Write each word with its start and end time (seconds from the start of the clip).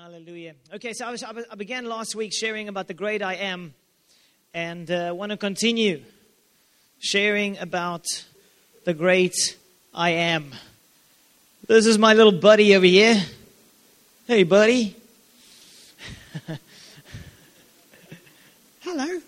Hallelujah. 0.00 0.54
Okay, 0.74 0.92
so 0.92 1.06
I, 1.06 1.10
was, 1.10 1.24
I 1.24 1.56
began 1.56 1.84
last 1.84 2.14
week 2.14 2.32
sharing 2.32 2.68
about 2.68 2.86
the 2.86 2.94
great 2.94 3.20
I 3.20 3.34
am, 3.34 3.74
and 4.54 4.88
uh, 4.88 5.12
want 5.12 5.32
to 5.32 5.36
continue 5.36 6.02
sharing 7.00 7.58
about 7.58 8.04
the 8.84 8.94
great 8.94 9.34
I 9.92 10.10
am. 10.10 10.52
This 11.66 11.84
is 11.84 11.98
my 11.98 12.14
little 12.14 12.30
buddy 12.30 12.76
over 12.76 12.86
here. 12.86 13.20
Hey, 14.28 14.44
buddy. 14.44 14.94
Hello. 18.82 19.20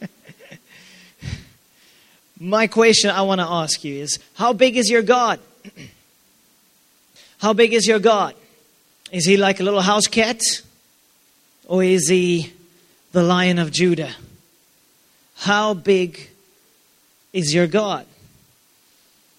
my 2.40 2.66
question 2.66 3.10
I 3.10 3.22
want 3.22 3.40
to 3.40 3.46
ask 3.46 3.84
you 3.84 3.94
is 3.94 4.18
how 4.34 4.52
big 4.52 4.76
is 4.76 4.90
your 4.90 5.02
God? 5.02 5.38
How 7.38 7.52
big 7.52 7.72
is 7.72 7.86
your 7.86 8.00
God? 8.00 8.34
Is 9.12 9.24
he 9.24 9.36
like 9.36 9.60
a 9.60 9.62
little 9.62 9.80
house 9.80 10.08
cat? 10.08 10.40
Or 11.66 11.84
is 11.84 12.08
he 12.08 12.52
the 13.12 13.22
lion 13.22 13.58
of 13.58 13.70
Judah? 13.70 14.14
How 15.36 15.74
big 15.74 16.30
is 17.32 17.54
your 17.54 17.68
God? 17.68 18.06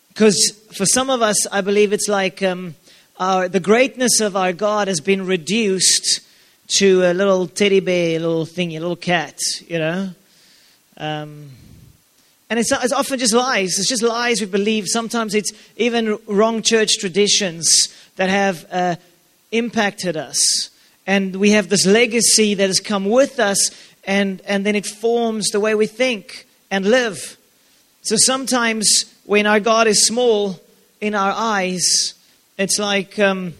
Because 0.09 0.57
for 0.75 0.85
some 0.85 1.09
of 1.09 1.21
us, 1.21 1.45
I 1.47 1.61
believe 1.61 1.91
it's 1.91 2.07
like 2.07 2.41
um, 2.41 2.75
our, 3.19 3.49
the 3.49 3.59
greatness 3.59 4.21
of 4.21 4.37
our 4.37 4.53
God 4.53 4.87
has 4.87 5.01
been 5.01 5.25
reduced 5.25 6.21
to 6.77 7.03
a 7.03 7.13
little 7.13 7.47
teddy 7.47 7.81
bear, 7.81 8.17
a 8.17 8.19
little 8.19 8.45
thingy, 8.45 8.77
a 8.77 8.79
little 8.79 8.95
cat, 8.95 9.37
you 9.67 9.79
know? 9.79 10.09
Um, 10.97 11.49
and 12.49 12.57
it's, 12.59 12.71
it's 12.71 12.93
often 12.93 13.19
just 13.19 13.33
lies. 13.33 13.77
It's 13.77 13.89
just 13.89 14.01
lies 14.01 14.41
we 14.41 14.47
believe. 14.47 14.87
Sometimes 14.87 15.35
it's 15.35 15.51
even 15.77 16.17
wrong 16.25 16.63
church 16.63 16.97
traditions 16.97 17.89
that 18.15 18.29
have 18.29 18.65
uh, 18.71 18.95
impacted 19.51 20.17
us. 20.17 20.69
And 21.05 21.35
we 21.35 21.51
have 21.51 21.69
this 21.69 21.85
legacy 21.85 22.55
that 22.55 22.67
has 22.67 22.79
come 22.79 23.05
with 23.05 23.39
us, 23.39 23.71
and, 24.03 24.41
and 24.45 24.65
then 24.65 24.75
it 24.75 24.85
forms 24.85 25.49
the 25.49 25.59
way 25.59 25.75
we 25.75 25.87
think 25.87 26.47
and 26.71 26.85
live. 26.85 27.37
So 28.01 28.15
sometimes 28.17 29.05
when 29.25 29.45
our 29.45 29.59
God 29.59 29.87
is 29.87 30.07
small 30.07 30.59
in 31.01 31.15
our 31.15 31.33
eyes, 31.35 32.13
it's 32.57 32.79
like 32.79 33.19
um, 33.19 33.53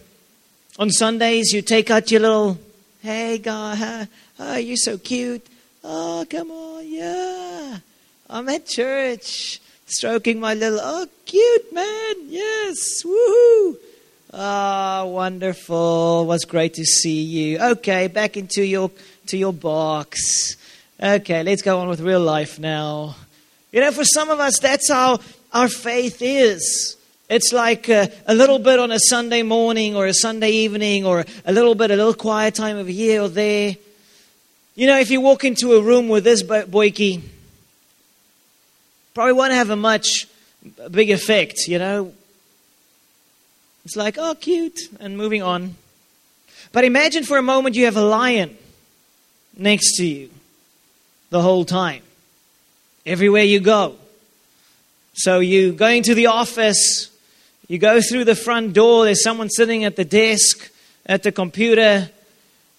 on 0.78 0.90
Sundays 0.90 1.52
you 1.52 1.62
take 1.62 1.90
out 1.90 2.10
your 2.10 2.20
little, 2.20 2.58
hey 3.02 3.38
God, 3.38 3.78
huh? 3.78 4.06
oh, 4.38 4.56
you're 4.56 4.76
so 4.76 4.98
cute. 4.98 5.46
Oh, 5.82 6.26
come 6.28 6.50
on, 6.50 6.86
yeah. 6.86 7.78
I'm 8.32 8.48
at 8.48 8.64
church, 8.64 9.60
stroking 9.86 10.38
my 10.38 10.54
little, 10.54 10.78
oh, 10.80 11.04
cute 11.26 11.72
man, 11.72 12.14
yes, 12.28 13.02
woohoo. 13.02 13.76
Ah, 14.32 15.00
oh, 15.00 15.06
wonderful. 15.06 16.26
Was 16.26 16.44
great 16.44 16.74
to 16.74 16.84
see 16.84 17.22
you. 17.22 17.58
Okay, 17.58 18.06
back 18.06 18.36
into 18.36 18.62
your 18.62 18.92
to 19.26 19.36
your 19.36 19.52
box. 19.52 20.56
Okay, 21.02 21.42
let's 21.42 21.62
go 21.62 21.80
on 21.80 21.88
with 21.88 22.00
real 22.00 22.20
life 22.20 22.60
now. 22.60 23.16
You 23.72 23.80
know, 23.80 23.90
for 23.90 24.04
some 24.04 24.30
of 24.30 24.38
us, 24.38 24.60
that's 24.60 24.88
how 24.88 25.18
our 25.52 25.68
faith 25.68 26.18
is. 26.20 26.96
It's 27.28 27.52
like 27.52 27.88
a, 27.88 28.12
a, 28.28 28.34
little 28.34 28.60
bit 28.60 28.78
on 28.78 28.92
a 28.92 29.00
Sunday 29.00 29.42
morning 29.42 29.96
or 29.96 30.06
a 30.06 30.14
Sunday 30.14 30.50
evening 30.50 31.04
or 31.04 31.24
a 31.44 31.52
little 31.52 31.74
bit, 31.74 31.90
a 31.90 31.96
little 31.96 32.14
quiet 32.14 32.54
time 32.54 32.76
of 32.76 32.86
here 32.86 33.22
or 33.22 33.28
there. 33.28 33.74
You 34.76 34.86
know, 34.86 35.00
if 35.00 35.10
you 35.10 35.20
walk 35.20 35.42
into 35.42 35.72
a 35.72 35.82
room 35.82 36.08
with 36.08 36.22
this 36.22 36.44
boyki, 36.44 37.22
probably 39.14 39.32
won't 39.32 39.52
have 39.52 39.70
a 39.70 39.76
much 39.76 40.26
big 40.90 41.10
effect, 41.10 41.66
you 41.66 41.78
know. 41.78 42.12
It's 43.84 43.96
like, 43.96 44.18
oh, 44.18 44.34
cute, 44.34 44.78
and 45.00 45.16
moving 45.16 45.42
on. 45.42 45.76
But 46.72 46.84
imagine 46.84 47.24
for 47.24 47.38
a 47.38 47.42
moment 47.42 47.74
you 47.74 47.86
have 47.86 47.96
a 47.96 48.04
lion 48.04 48.56
next 49.56 49.96
to 49.96 50.06
you 50.06 50.30
the 51.30 51.40
whole 51.40 51.64
time, 51.64 52.02
everywhere 53.06 53.44
you 53.44 53.60
go. 53.60 53.96
So 55.14 55.40
you 55.40 55.72
go 55.72 55.88
into 55.88 56.14
the 56.14 56.26
office, 56.26 57.10
you 57.68 57.78
go 57.78 58.00
through 58.00 58.24
the 58.24 58.34
front 58.34 58.72
door, 58.72 59.04
there's 59.04 59.22
someone 59.22 59.48
sitting 59.48 59.84
at 59.84 59.96
the 59.96 60.04
desk, 60.04 60.70
at 61.06 61.22
the 61.22 61.32
computer, 61.32 62.10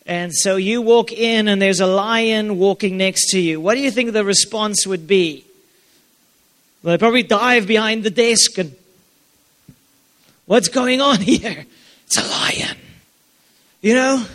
and 0.06 0.34
so 0.34 0.56
you 0.56 0.82
walk 0.82 1.12
in 1.12 1.48
and 1.48 1.62
there's 1.62 1.80
a 1.80 1.88
lion 1.88 2.58
walking 2.58 2.98
next 2.98 3.32
to 3.32 3.40
you. 3.40 3.62
What 3.62 3.76
do 3.76 3.82
you 3.82 3.92
think 3.92 4.14
the 4.14 4.26
response 4.26 4.88
would 4.88 5.08
be? 5.08 5.46
They 6.84 6.98
probably 6.98 7.24
dive 7.24 7.68
behind 7.68 8.04
the 8.04 8.10
desk 8.10 8.58
and, 8.58 8.76
what's 10.46 10.68
going 10.68 11.00
on 11.00 11.22
here? 11.22 11.66
It's 12.06 12.18
a 12.18 12.28
lion. 12.28 12.78
You 13.82 13.96
know, 13.96 14.26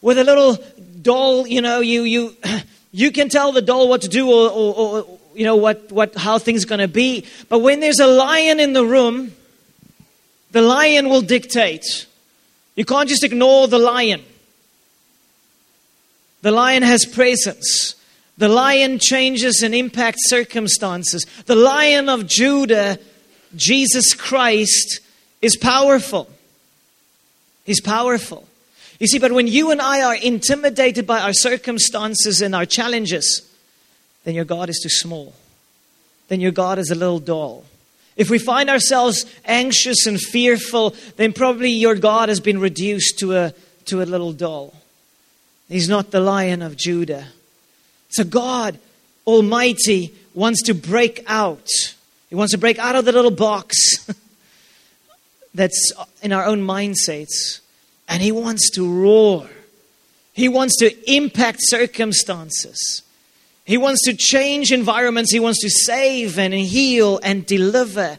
with 0.00 0.18
a 0.18 0.24
little 0.24 0.58
doll, 1.02 1.46
you 1.46 1.60
know, 1.60 1.80
you, 1.80 2.02
you, 2.02 2.36
you 2.92 3.10
can 3.10 3.28
tell 3.28 3.52
the 3.52 3.62
doll 3.62 3.88
what 3.88 4.02
to 4.02 4.08
do 4.08 4.30
or, 4.30 4.50
or, 4.50 4.74
or 4.74 5.18
you 5.34 5.44
know, 5.44 5.56
what, 5.56 5.90
what, 5.92 6.14
how 6.14 6.38
things 6.38 6.64
going 6.64 6.80
to 6.80 6.88
be. 6.88 7.26
But 7.48 7.60
when 7.60 7.80
there's 7.80 8.00
a 8.00 8.06
lion 8.06 8.60
in 8.60 8.72
the 8.72 8.84
room, 8.84 9.32
the 10.52 10.62
lion 10.62 11.08
will 11.08 11.20
dictate. 11.20 12.06
You 12.74 12.84
can't 12.84 13.08
just 13.08 13.24
ignore 13.24 13.68
the 13.68 13.78
lion. 13.78 14.22
The 16.42 16.50
lion 16.50 16.82
has 16.82 17.04
presence. 17.04 17.94
The 18.40 18.48
lion 18.48 18.98
changes 18.98 19.60
and 19.62 19.74
impacts 19.74 20.30
circumstances. 20.30 21.26
The 21.44 21.54
lion 21.54 22.08
of 22.08 22.26
Judah, 22.26 22.98
Jesus 23.54 24.14
Christ, 24.14 25.00
is 25.42 25.58
powerful. 25.58 26.26
He's 27.66 27.82
powerful. 27.82 28.48
You 28.98 29.08
see, 29.08 29.18
but 29.18 29.32
when 29.32 29.46
you 29.46 29.72
and 29.72 29.82
I 29.82 30.00
are 30.00 30.14
intimidated 30.14 31.06
by 31.06 31.20
our 31.20 31.34
circumstances 31.34 32.40
and 32.40 32.54
our 32.54 32.64
challenges, 32.64 33.46
then 34.24 34.34
your 34.34 34.46
God 34.46 34.70
is 34.70 34.80
too 34.82 34.88
small. 34.88 35.34
Then 36.28 36.40
your 36.40 36.52
God 36.52 36.78
is 36.78 36.90
a 36.90 36.94
little 36.94 37.20
doll. 37.20 37.66
If 38.16 38.30
we 38.30 38.38
find 38.38 38.70
ourselves 38.70 39.26
anxious 39.44 40.06
and 40.06 40.18
fearful, 40.18 40.94
then 41.18 41.34
probably 41.34 41.72
your 41.72 41.94
God 41.94 42.30
has 42.30 42.40
been 42.40 42.58
reduced 42.58 43.18
to 43.18 43.36
a, 43.36 43.54
to 43.84 44.00
a 44.00 44.04
little 44.04 44.32
doll. 44.32 44.72
He's 45.68 45.90
not 45.90 46.10
the 46.10 46.20
lion 46.20 46.62
of 46.62 46.78
Judah. 46.78 47.26
So 48.10 48.24
God 48.24 48.78
Almighty 49.26 50.14
wants 50.34 50.62
to 50.64 50.74
break 50.74 51.24
out. 51.26 51.66
He 52.28 52.34
wants 52.34 52.52
to 52.52 52.58
break 52.58 52.78
out 52.78 52.96
of 52.96 53.04
the 53.04 53.12
little 53.12 53.30
box 53.30 53.76
that's 55.54 55.92
in 56.22 56.32
our 56.32 56.44
own 56.44 56.62
mindsets. 56.62 57.60
And 58.08 58.22
He 58.22 58.32
wants 58.32 58.70
to 58.70 58.90
roar. 58.90 59.48
He 60.32 60.48
wants 60.48 60.76
to 60.78 61.12
impact 61.12 61.58
circumstances. 61.62 63.02
He 63.64 63.76
wants 63.76 64.04
to 64.04 64.14
change 64.14 64.72
environments. 64.72 65.32
He 65.32 65.40
wants 65.40 65.60
to 65.60 65.70
save 65.70 66.38
and 66.38 66.52
heal 66.52 67.20
and 67.22 67.46
deliver. 67.46 68.18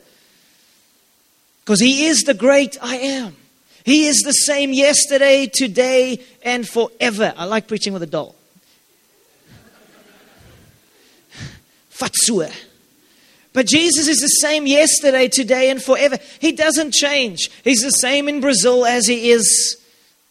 Because 1.63 1.81
He 1.81 2.05
is 2.05 2.21
the 2.21 2.33
great 2.33 2.77
I 2.81 2.95
am. 2.97 3.35
He 3.83 4.07
is 4.07 4.21
the 4.23 4.31
same 4.31 4.71
yesterday, 4.71 5.49
today, 5.51 6.21
and 6.43 6.67
forever. 6.67 7.33
I 7.35 7.45
like 7.45 7.67
preaching 7.67 7.93
with 7.93 8.03
a 8.03 8.07
doll. 8.07 8.35
Fatsua. 12.01 12.51
But 13.53 13.67
Jesus 13.67 14.07
is 14.07 14.19
the 14.19 14.27
same 14.27 14.65
yesterday, 14.65 15.27
today, 15.27 15.69
and 15.69 15.83
forever. 15.83 16.17
He 16.39 16.53
doesn't 16.53 16.93
change. 16.93 17.51
He's 17.63 17.81
the 17.81 17.89
same 17.89 18.29
in 18.29 18.39
Brazil 18.39 18.85
as 18.85 19.07
he 19.07 19.31
is 19.31 19.77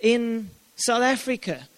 in 0.00 0.50
South 0.76 1.02
Africa. 1.02 1.68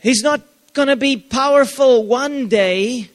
He's 0.00 0.22
not 0.22 0.40
going 0.72 0.88
to 0.88 0.96
be 0.96 1.16
powerful 1.16 2.04
one 2.04 2.48
day, 2.48 3.08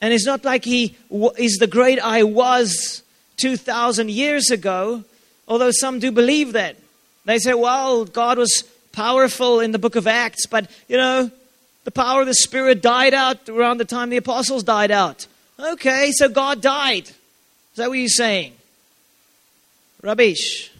and 0.00 0.12
it's 0.12 0.26
not 0.26 0.44
like 0.44 0.64
he 0.64 0.96
is 1.36 1.58
the 1.58 1.66
great 1.68 2.00
I 2.00 2.24
was 2.24 3.02
2,000 3.36 4.10
years 4.10 4.50
ago, 4.50 5.04
although 5.46 5.70
some 5.70 6.00
do 6.00 6.10
believe 6.10 6.52
that. 6.54 6.76
They 7.24 7.38
say, 7.38 7.54
well, 7.54 8.06
God 8.06 8.38
was 8.38 8.64
powerful 8.90 9.60
in 9.60 9.70
the 9.70 9.78
book 9.78 9.94
of 9.94 10.06
Acts, 10.08 10.46
but, 10.46 10.68
you 10.88 10.96
know, 10.96 11.30
the 11.84 11.90
power 11.92 12.22
of 12.22 12.26
the 12.26 12.34
Spirit 12.34 12.82
died 12.82 13.14
out 13.14 13.48
around 13.48 13.78
the 13.78 13.84
time 13.84 14.10
the 14.10 14.16
apostles 14.16 14.64
died 14.64 14.90
out. 14.90 15.26
Okay, 15.60 16.12
so 16.12 16.28
God 16.28 16.60
died. 16.60 17.08
Is 17.08 17.16
that 17.76 17.88
what 17.88 17.98
you're 17.98 18.08
saying? 18.08 18.52
Rubbish. 20.02 20.70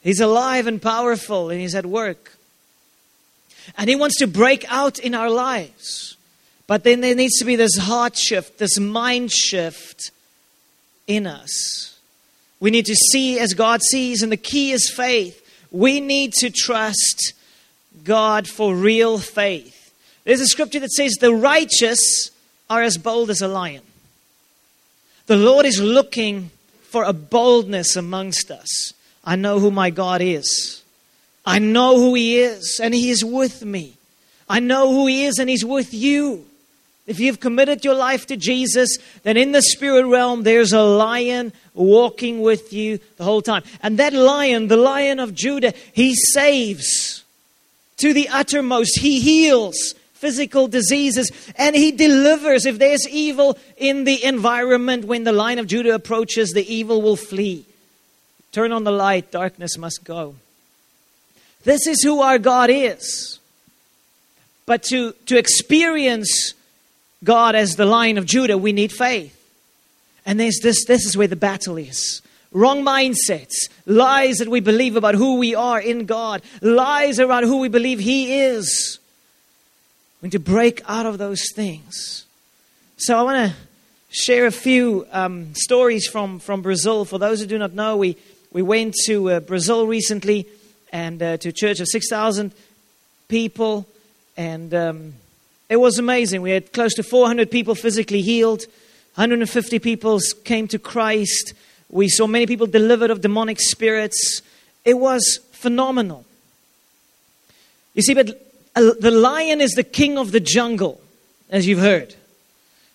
He's 0.00 0.20
alive 0.20 0.66
and 0.66 0.82
powerful 0.82 1.50
and 1.50 1.60
he's 1.60 1.76
at 1.76 1.86
work. 1.86 2.36
And 3.78 3.88
he 3.88 3.94
wants 3.94 4.18
to 4.18 4.26
break 4.26 4.64
out 4.68 4.98
in 4.98 5.14
our 5.14 5.30
lives. 5.30 6.16
But 6.66 6.82
then 6.82 7.00
there 7.00 7.14
needs 7.14 7.38
to 7.38 7.44
be 7.44 7.54
this 7.54 7.76
heart 7.76 8.16
shift, 8.16 8.58
this 8.58 8.80
mind 8.80 9.30
shift 9.30 10.10
in 11.06 11.26
us. 11.26 11.98
We 12.58 12.70
need 12.70 12.86
to 12.86 12.94
see 12.94 13.38
as 13.38 13.54
God 13.54 13.82
sees, 13.82 14.22
and 14.22 14.30
the 14.30 14.36
key 14.36 14.72
is 14.72 14.92
faith. 14.94 15.38
We 15.70 16.00
need 16.00 16.32
to 16.34 16.50
trust 16.50 17.34
God 18.04 18.48
for 18.48 18.74
real 18.74 19.18
faith. 19.18 19.92
There's 20.24 20.40
a 20.40 20.46
scripture 20.46 20.80
that 20.80 20.92
says, 20.92 21.14
The 21.20 21.34
righteous 21.34 22.30
are 22.72 22.82
as 22.82 22.96
bold 22.96 23.28
as 23.28 23.42
a 23.42 23.48
lion. 23.48 23.82
The 25.26 25.36
Lord 25.36 25.66
is 25.66 25.78
looking 25.78 26.50
for 26.84 27.04
a 27.04 27.12
boldness 27.12 27.96
amongst 27.96 28.50
us. 28.50 28.94
I 29.22 29.36
know 29.36 29.60
who 29.60 29.70
my 29.70 29.90
God 29.90 30.22
is. 30.22 30.82
I 31.44 31.58
know 31.58 31.98
who 31.98 32.14
He 32.14 32.38
is, 32.38 32.80
and 32.82 32.94
He 32.94 33.10
is 33.10 33.22
with 33.22 33.62
me. 33.62 33.94
I 34.48 34.60
know 34.60 34.90
who 34.90 35.06
He 35.06 35.26
is, 35.26 35.38
and 35.38 35.50
He's 35.50 35.64
with 35.64 35.92
you. 35.92 36.46
If 37.06 37.20
you've 37.20 37.40
committed 37.40 37.84
your 37.84 37.94
life 37.94 38.26
to 38.28 38.38
Jesus, 38.38 38.96
then 39.22 39.36
in 39.36 39.52
the 39.52 39.60
spirit 39.60 40.06
realm, 40.06 40.44
there's 40.44 40.72
a 40.72 40.82
lion 40.82 41.52
walking 41.74 42.40
with 42.40 42.72
you 42.72 43.00
the 43.18 43.24
whole 43.24 43.42
time. 43.42 43.64
And 43.82 43.98
that 43.98 44.14
lion, 44.14 44.68
the 44.68 44.76
lion 44.78 45.20
of 45.20 45.34
Judah, 45.34 45.74
he 45.92 46.14
saves 46.14 47.22
to 47.98 48.14
the 48.14 48.28
uttermost. 48.30 48.98
He 48.98 49.20
heals 49.20 49.94
physical 50.22 50.68
diseases 50.68 51.32
and 51.56 51.74
he 51.74 51.90
delivers. 51.90 52.64
If 52.64 52.78
there's 52.78 53.08
evil 53.08 53.58
in 53.76 54.04
the 54.04 54.22
environment, 54.24 55.04
when 55.04 55.24
the 55.24 55.32
lion 55.32 55.58
of 55.58 55.66
Judah 55.66 55.94
approaches, 55.94 56.52
the 56.52 56.64
evil 56.72 57.02
will 57.02 57.16
flee. 57.16 57.66
Turn 58.52 58.70
on 58.70 58.84
the 58.84 58.92
light, 58.92 59.32
darkness 59.32 59.76
must 59.76 60.04
go. 60.04 60.36
This 61.64 61.88
is 61.88 62.04
who 62.04 62.20
our 62.20 62.38
God 62.38 62.70
is. 62.70 63.40
But 64.64 64.84
to, 64.84 65.12
to 65.26 65.36
experience 65.36 66.54
God 67.24 67.56
as 67.56 67.74
the 67.74 67.84
Lion 67.84 68.16
of 68.16 68.24
Judah, 68.24 68.56
we 68.56 68.72
need 68.72 68.92
faith. 68.92 69.36
And 70.24 70.38
there's 70.38 70.60
this, 70.62 70.84
this 70.84 71.04
is 71.04 71.16
where 71.16 71.26
the 71.26 71.34
battle 71.34 71.76
is. 71.76 72.22
Wrong 72.52 72.84
mindsets, 72.84 73.54
lies 73.86 74.36
that 74.38 74.48
we 74.48 74.60
believe 74.60 74.94
about 74.94 75.16
who 75.16 75.38
we 75.38 75.56
are 75.56 75.80
in 75.80 76.06
God, 76.06 76.42
lies 76.60 77.18
around 77.18 77.44
who 77.44 77.58
we 77.58 77.68
believe 77.68 77.98
He 77.98 78.38
is. 78.38 79.00
We 80.22 80.26
need 80.26 80.32
to 80.32 80.38
break 80.38 80.82
out 80.86 81.04
of 81.04 81.18
those 81.18 81.42
things. 81.52 82.26
So 82.96 83.18
I 83.18 83.22
want 83.22 83.50
to 83.50 83.56
share 84.08 84.46
a 84.46 84.52
few 84.52 85.04
um, 85.10 85.52
stories 85.56 86.06
from, 86.06 86.38
from 86.38 86.62
Brazil. 86.62 87.04
For 87.04 87.18
those 87.18 87.40
who 87.40 87.46
do 87.46 87.58
not 87.58 87.72
know, 87.72 87.96
we, 87.96 88.16
we 88.52 88.62
went 88.62 88.94
to 89.06 89.30
uh, 89.30 89.40
Brazil 89.40 89.84
recently 89.84 90.46
and 90.92 91.20
uh, 91.20 91.38
to 91.38 91.48
a 91.48 91.52
church 91.52 91.80
of 91.80 91.88
6,000 91.88 92.52
people. 93.26 93.84
And 94.36 94.72
um, 94.72 95.14
it 95.68 95.78
was 95.78 95.98
amazing. 95.98 96.40
We 96.40 96.52
had 96.52 96.72
close 96.72 96.94
to 96.94 97.02
400 97.02 97.50
people 97.50 97.74
physically 97.74 98.22
healed, 98.22 98.66
150 99.16 99.80
people 99.80 100.20
came 100.44 100.68
to 100.68 100.78
Christ. 100.78 101.52
We 101.90 102.08
saw 102.08 102.28
many 102.28 102.46
people 102.46 102.68
delivered 102.68 103.10
of 103.10 103.22
demonic 103.22 103.58
spirits. 103.60 104.40
It 104.84 104.94
was 104.94 105.40
phenomenal. 105.50 106.24
You 107.94 108.02
see, 108.02 108.14
but 108.14 108.51
the 108.74 109.10
lion 109.10 109.60
is 109.60 109.72
the 109.72 109.84
king 109.84 110.18
of 110.18 110.32
the 110.32 110.40
jungle, 110.40 111.00
as 111.50 111.66
you've 111.66 111.80
heard. 111.80 112.14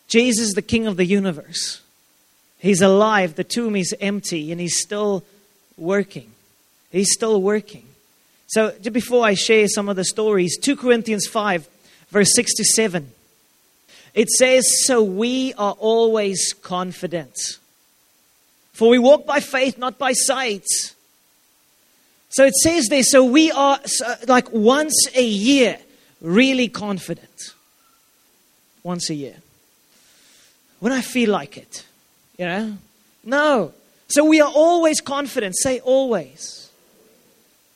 Jesus 0.08 0.50
is 0.50 0.54
the 0.54 0.62
king 0.62 0.88
of 0.88 0.98
the 0.98 1.06
universe. 1.06 1.82
He's 2.60 2.82
alive, 2.82 3.36
the 3.36 3.44
tomb 3.44 3.76
is 3.76 3.94
empty, 4.00 4.52
and 4.52 4.60
he's 4.60 4.80
still 4.80 5.24
working. 5.78 6.32
He's 6.92 7.12
still 7.12 7.42
working. 7.42 7.86
So, 8.48 8.72
just 8.72 8.94
before 8.94 9.26
I 9.26 9.34
share 9.34 9.68
some 9.68 9.90
of 9.90 9.96
the 9.96 10.06
stories, 10.06 10.58
2 10.58 10.78
Corinthians 10.78 11.28
5 11.28 11.68
verse 12.10 12.34
6 12.36 12.54
to 12.56 12.64
7. 12.64 13.12
It 14.14 14.30
says, 14.30 14.86
So 14.86 15.04
we 15.04 15.54
are 15.54 15.74
always 15.74 16.54
confident. 16.54 17.36
For 18.74 18.90
we 18.90 19.00
walk 19.00 19.26
by 19.26 19.40
faith, 19.40 19.78
not 19.78 19.98
by 19.98 20.14
sight. 20.14 20.66
So 22.30 22.46
it 22.46 22.56
says 22.56 22.88
there, 22.88 23.04
so 23.04 23.24
we 23.24 23.52
are 23.52 23.80
like 24.28 24.52
once 24.52 25.08
a 25.16 25.24
year 25.24 25.80
really 26.22 26.68
confident. 26.68 27.54
Once 28.84 29.10
a 29.10 29.16
year. 29.16 29.36
When 30.80 30.94
I 30.94 31.02
feel 31.02 31.32
like 31.32 31.58
it, 31.58 31.86
you 32.38 32.46
know? 32.46 32.78
No. 33.24 33.74
So 34.10 34.24
we 34.26 34.42
are 34.42 34.52
always 34.52 35.02
confident. 35.02 35.56
Say 35.58 35.80
always. 35.80 36.70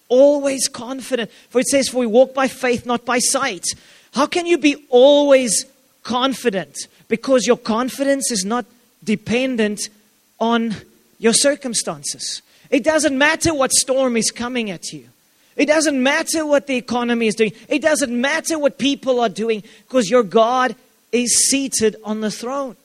Always 0.07 0.67
confident. 0.67 1.31
For 1.49 1.59
it 1.59 1.67
says, 1.67 1.89
For 1.89 1.99
we 1.99 2.05
walk 2.05 2.33
by 2.33 2.47
faith, 2.47 2.85
not 2.85 3.05
by 3.05 3.19
sight. 3.19 3.65
How 4.13 4.27
can 4.27 4.45
you 4.45 4.57
be 4.57 4.85
always 4.89 5.65
confident? 6.03 6.75
Because 7.07 7.47
your 7.47 7.57
confidence 7.57 8.31
is 8.31 8.45
not 8.45 8.65
dependent 9.03 9.89
on 10.39 10.75
your 11.17 11.33
circumstances. 11.33 12.41
It 12.71 12.83
doesn't 12.83 13.15
matter 13.15 13.53
what 13.53 13.71
storm 13.71 14.17
is 14.17 14.31
coming 14.31 14.71
at 14.71 14.91
you. 14.91 15.07
It 15.55 15.67
doesn't 15.67 16.01
matter 16.01 16.45
what 16.45 16.65
the 16.65 16.77
economy 16.77 17.27
is 17.27 17.35
doing. 17.35 17.51
It 17.67 17.81
doesn't 17.81 18.19
matter 18.19 18.57
what 18.57 18.79
people 18.79 19.19
are 19.19 19.29
doing 19.29 19.63
because 19.87 20.09
your 20.09 20.23
God 20.23 20.75
is 21.11 21.49
seated 21.49 21.97
on 22.03 22.21
the 22.21 22.31
throne. 22.31 22.75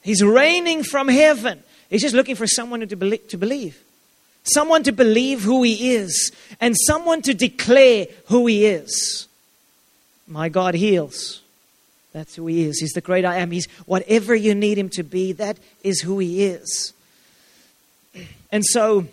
He's 0.00 0.24
reigning 0.24 0.82
from 0.82 1.08
heaven. 1.08 1.62
He's 1.90 2.00
just 2.00 2.14
looking 2.14 2.34
for 2.34 2.46
someone 2.46 2.80
to 2.88 2.96
believe, 2.96 3.28
to 3.28 3.36
believe. 3.36 3.80
Someone 4.44 4.82
to 4.82 4.92
believe 4.92 5.42
who 5.42 5.62
he 5.62 5.92
is 5.94 6.32
and 6.60 6.74
someone 6.86 7.22
to 7.22 7.34
declare 7.34 8.06
who 8.26 8.46
he 8.46 8.64
is. 8.64 9.28
My 10.26 10.48
God 10.48 10.74
heals. 10.74 11.42
That's 12.12 12.34
who 12.34 12.46
He 12.46 12.64
is. 12.64 12.78
He's 12.78 12.92
the 12.92 13.00
great 13.00 13.24
I 13.24 13.36
am. 13.36 13.50
He's 13.50 13.66
whatever 13.86 14.34
you 14.34 14.54
need 14.54 14.78
Him 14.78 14.88
to 14.90 15.02
be, 15.02 15.32
that 15.32 15.58
is 15.82 16.00
who 16.00 16.18
He 16.18 16.44
is. 16.44 16.91
And 18.52 18.64
so, 18.64 19.06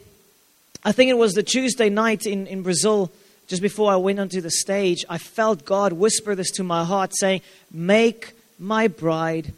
I 0.84 0.92
think 0.92 1.10
it 1.10 1.18
was 1.18 1.34
the 1.34 1.44
Tuesday 1.44 1.90
night 1.90 2.26
in, 2.26 2.46
in 2.46 2.62
Brazil, 2.62 3.12
just 3.48 3.62
before 3.62 3.92
I 3.92 3.96
went 3.96 4.20
onto 4.20 4.42
the 4.42 4.52
stage, 4.52 5.04
I 5.10 5.18
felt 5.18 5.66
God 5.66 5.94
whisper 5.94 6.36
this 6.36 6.52
to 6.52 6.64
my 6.64 6.84
heart, 6.84 7.14
saying, 7.18 7.42
Make 7.72 8.34
my 8.60 8.88
bride 8.88 9.54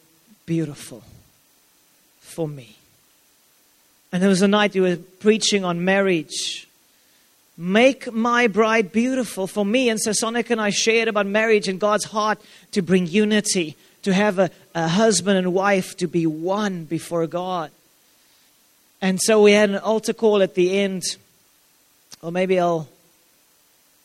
beautiful 0.45 1.03
for 2.19 2.47
me. 2.47 2.77
And 4.11 4.21
there 4.21 4.29
was 4.29 4.41
a 4.41 4.47
night 4.47 4.75
you 4.75 4.83
were 4.83 4.97
preaching 4.97 5.65
on 5.65 5.83
marriage. 5.83 6.67
Make 7.57 8.11
my 8.11 8.47
bride 8.47 8.91
beautiful 8.91 9.47
for 9.47 9.65
me. 9.65 9.89
And 9.89 9.99
so 9.99 10.11
Sonica 10.11 10.51
and 10.51 10.61
I 10.61 10.69
shared 10.69 11.07
about 11.07 11.25
marriage 11.25 11.67
and 11.67 11.79
God's 11.79 12.05
heart 12.05 12.39
to 12.71 12.81
bring 12.81 13.07
unity, 13.07 13.75
to 14.03 14.13
have 14.13 14.39
a, 14.39 14.51
a 14.73 14.87
husband 14.87 15.37
and 15.37 15.53
wife 15.53 15.97
to 15.97 16.07
be 16.07 16.25
one 16.25 16.85
before 16.85 17.27
God. 17.27 17.71
And 19.01 19.19
so 19.21 19.41
we 19.41 19.53
had 19.53 19.69
an 19.69 19.77
altar 19.77 20.13
call 20.13 20.41
at 20.41 20.55
the 20.55 20.77
end, 20.77 21.03
or 22.21 22.31
maybe 22.31 22.59
I'll, 22.59 22.87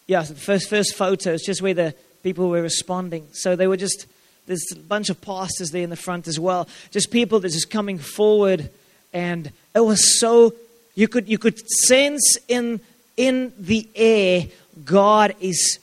yeah, 0.07 0.23
first, 0.23 0.71
first 0.71 0.95
photos, 0.95 1.43
just 1.43 1.61
where 1.61 1.75
the 1.75 1.95
people 2.23 2.49
were 2.49 2.63
responding. 2.63 3.27
So 3.33 3.57
they 3.57 3.67
were 3.67 3.77
just, 3.77 4.07
there's 4.47 4.65
a 4.73 4.77
bunch 4.77 5.11
of 5.11 5.21
pastors 5.21 5.71
there 5.71 5.83
in 5.83 5.91
the 5.91 5.97
front 5.97 6.29
as 6.29 6.41
well, 6.41 6.69
just 6.91 7.11
people 7.11 7.41
that 7.41 7.53
just 7.53 7.71
coming 7.71 7.99
forward. 7.99 8.71
And 9.13 9.53
it 9.75 9.81
was 9.81 10.19
so, 10.19 10.55
you 10.95 11.09
could, 11.09 11.29
you 11.29 11.39
could 11.39 11.59
sense 11.69 12.39
in 12.49 12.81
in 13.17 13.53
the 13.59 13.89
air, 13.95 14.47
God 14.85 15.35
is 15.41 15.79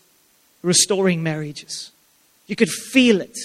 restoring 0.61 1.23
marriages. 1.23 1.91
You 2.47 2.55
could 2.55 2.69
feel 2.69 3.21
it. 3.21 3.37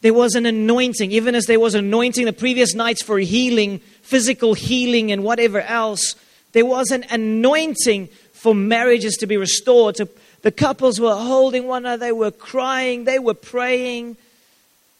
There 0.00 0.14
was 0.14 0.36
an 0.36 0.46
anointing, 0.46 1.10
even 1.10 1.34
as 1.34 1.46
there 1.46 1.58
was 1.58 1.74
anointing 1.74 2.24
the 2.24 2.32
previous 2.32 2.74
nights 2.74 3.02
for 3.02 3.18
healing, 3.18 3.80
physical 4.08 4.54
healing, 4.54 5.12
and 5.12 5.22
whatever 5.22 5.60
else. 5.60 6.14
There 6.52 6.64
was 6.64 6.90
an 6.90 7.04
anointing 7.10 8.08
for 8.32 8.54
marriages 8.54 9.16
to 9.16 9.26
be 9.26 9.36
restored. 9.36 9.96
The 10.40 10.50
couples 10.50 10.98
were 10.98 11.14
holding 11.14 11.66
one 11.66 11.84
another, 11.84 12.06
they 12.06 12.12
were 12.12 12.30
crying, 12.30 13.04
they 13.04 13.18
were 13.18 13.34
praying. 13.34 14.16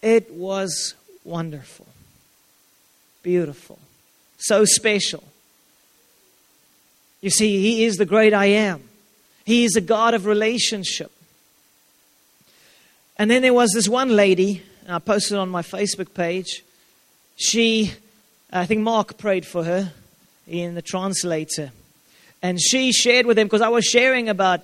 It 0.02 0.30
was 0.32 0.94
wonderful, 1.24 1.86
beautiful, 3.22 3.78
so 4.36 4.66
special. 4.66 5.24
You 7.22 7.30
see, 7.30 7.62
He 7.62 7.84
is 7.84 7.96
the 7.96 8.04
great 8.04 8.34
I 8.34 8.46
am. 8.46 8.82
He 9.46 9.64
is 9.64 9.74
a 9.74 9.80
God 9.80 10.12
of 10.12 10.26
relationship. 10.26 11.10
And 13.16 13.30
then 13.30 13.40
there 13.40 13.54
was 13.54 13.70
this 13.72 13.88
one 13.88 14.10
lady, 14.10 14.62
I 14.86 14.98
posted 14.98 15.38
on 15.38 15.48
my 15.48 15.62
Facebook 15.62 16.12
page. 16.12 16.62
She, 17.36 17.92
I 18.50 18.64
think 18.64 18.80
Mark 18.80 19.18
prayed 19.18 19.44
for 19.44 19.62
her 19.64 19.92
in 20.46 20.74
the 20.74 20.82
translator. 20.82 21.70
And 22.40 22.60
she 22.60 22.92
shared 22.92 23.26
with 23.26 23.38
him, 23.38 23.46
because 23.46 23.60
I 23.60 23.68
was 23.68 23.84
sharing 23.84 24.28
about 24.28 24.62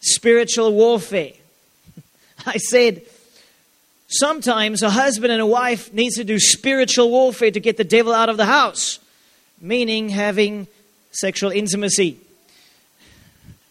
spiritual 0.00 0.72
warfare. 0.72 1.32
I 2.46 2.58
said, 2.58 3.02
sometimes 4.06 4.82
a 4.82 4.90
husband 4.90 5.32
and 5.32 5.42
a 5.42 5.46
wife 5.46 5.92
needs 5.92 6.16
to 6.16 6.24
do 6.24 6.38
spiritual 6.38 7.10
warfare 7.10 7.50
to 7.50 7.60
get 7.60 7.76
the 7.76 7.84
devil 7.84 8.12
out 8.12 8.28
of 8.28 8.36
the 8.36 8.44
house, 8.44 9.00
meaning 9.60 10.08
having 10.10 10.68
sexual 11.10 11.50
intimacy. 11.50 12.18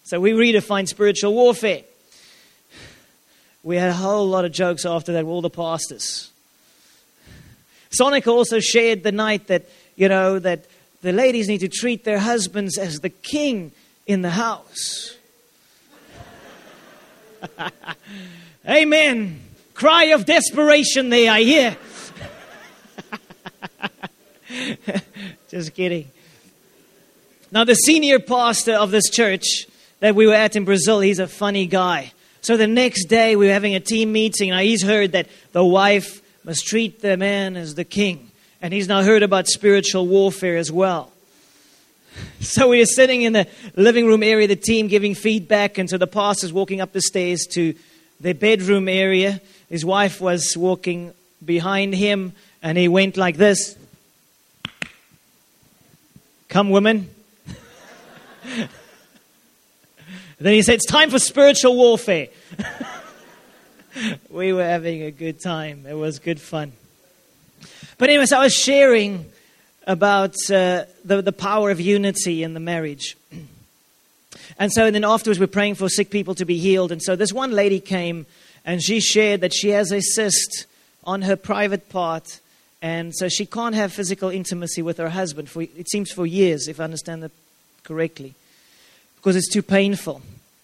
So 0.03 0.19
we 0.19 0.31
redefine 0.31 0.87
spiritual 0.87 1.33
warfare. 1.33 1.83
We 3.63 3.77
had 3.77 3.89
a 3.89 3.93
whole 3.93 4.27
lot 4.27 4.43
of 4.43 4.51
jokes 4.51 4.85
after 4.85 5.13
that 5.13 5.25
with 5.25 5.31
all 5.31 5.41
the 5.41 5.49
pastors. 5.49 6.32
Sonic 7.93 8.27
also 8.27 8.59
shared 8.59 9.03
the 9.03 9.11
night 9.11 9.47
that, 9.47 9.69
you 9.95 10.09
know, 10.09 10.39
that 10.39 10.65
the 11.01 11.13
ladies 11.13 11.47
need 11.47 11.59
to 11.59 11.67
treat 11.67 12.03
their 12.03 12.19
husbands 12.19 12.77
as 12.77 13.01
the 13.01 13.09
king 13.09 13.71
in 14.07 14.21
the 14.21 14.31
house. 14.31 15.15
Amen. 18.67 19.39
Cry 19.73 20.05
of 20.05 20.25
desperation 20.25 21.09
there, 21.09 21.31
I 21.31 21.41
hear. 21.43 21.77
Just 25.49 25.73
kidding. 25.73 26.09
Now, 27.51 27.63
the 27.63 27.75
senior 27.75 28.19
pastor 28.19 28.73
of 28.73 28.89
this 28.89 29.09
church 29.09 29.67
that 29.99 30.15
we 30.15 30.25
were 30.25 30.33
at 30.33 30.55
in 30.55 30.65
Brazil, 30.65 30.99
he's 30.99 31.19
a 31.19 31.27
funny 31.27 31.67
guy. 31.67 32.11
So 32.41 32.57
the 32.57 32.65
next 32.65 33.05
day, 33.05 33.35
we 33.35 33.45
were 33.47 33.53
having 33.53 33.75
a 33.75 33.79
team 33.79 34.11
meeting. 34.11 34.51
and 34.51 34.59
he's 34.61 34.83
heard 34.83 35.11
that 35.11 35.27
the 35.51 35.63
wife 35.63 36.22
must 36.43 36.65
treat 36.65 37.01
the 37.01 37.17
man 37.17 37.55
as 37.55 37.75
the 37.75 37.83
king. 37.83 38.31
And 38.61 38.73
he's 38.73 38.87
now 38.87 39.03
heard 39.03 39.23
about 39.23 39.47
spiritual 39.47 40.07
warfare 40.07 40.57
as 40.57 40.71
well. 40.71 41.11
So 42.39 42.67
we 42.67 42.79
are 42.81 42.85
sitting 42.85 43.23
in 43.23 43.33
the 43.33 43.47
living 43.75 44.05
room 44.05 44.21
area, 44.21 44.47
the 44.47 44.55
team 44.55 44.87
giving 44.87 45.15
feedback, 45.15 45.79
and 45.79 45.89
so 45.89 45.97
the 45.97 46.05
pastor's 46.05 46.53
walking 46.53 46.79
up 46.79 46.91
the 46.91 47.01
stairs 47.01 47.47
to 47.53 47.73
the 48.19 48.33
bedroom 48.33 48.87
area. 48.87 49.41
His 49.67 49.83
wife 49.83 50.21
was 50.21 50.55
walking 50.55 51.13
behind 51.43 51.95
him, 51.95 52.33
and 52.61 52.77
he 52.77 52.87
went 52.87 53.17
like 53.17 53.37
this 53.37 53.75
Come, 56.49 56.69
woman. 56.69 57.09
then 60.39 60.53
he 60.53 60.61
said, 60.61 60.75
It's 60.75 60.85
time 60.85 61.09
for 61.09 61.17
spiritual 61.17 61.75
warfare. 61.75 62.27
we 64.29 64.53
were 64.53 64.63
having 64.63 65.03
a 65.03 65.11
good 65.11 65.41
time. 65.41 65.85
It 65.87 65.93
was 65.93 66.19
good 66.19 66.39
fun. 66.39 66.73
But, 67.97 68.09
anyways, 68.09 68.31
I 68.31 68.43
was 68.43 68.53
sharing 68.53 69.25
about 69.85 70.35
uh, 70.49 70.85
the, 71.03 71.21
the 71.21 71.31
power 71.31 71.69
of 71.69 71.79
unity 71.79 72.43
in 72.43 72.53
the 72.53 72.59
marriage. 72.59 73.17
And 74.59 74.71
so, 74.71 74.85
and 74.85 74.93
then 74.93 75.03
afterwards, 75.03 75.39
we're 75.39 75.47
praying 75.47 75.75
for 75.75 75.89
sick 75.89 76.11
people 76.11 76.35
to 76.35 76.45
be 76.45 76.57
healed. 76.59 76.91
And 76.91 77.01
so, 77.01 77.15
this 77.15 77.33
one 77.33 77.51
lady 77.51 77.79
came 77.79 78.27
and 78.63 78.83
she 78.83 78.99
shared 78.99 79.41
that 79.41 79.51
she 79.51 79.69
has 79.69 79.91
a 79.91 79.99
cyst 79.99 80.67
on 81.03 81.23
her 81.23 81.35
private 81.35 81.89
part. 81.89 82.39
And 82.79 83.15
so, 83.15 83.29
she 83.29 83.47
can't 83.47 83.73
have 83.73 83.91
physical 83.91 84.29
intimacy 84.29 84.83
with 84.83 84.97
her 84.97 85.09
husband 85.09 85.49
for, 85.49 85.63
it 85.63 85.89
seems, 85.89 86.11
for 86.11 86.27
years, 86.27 86.67
if 86.67 86.79
I 86.79 86.83
understand 86.83 87.23
that 87.23 87.31
correctly, 87.83 88.35
because 89.15 89.35
it's 89.35 89.51
too 89.51 89.63
painful. 89.63 90.21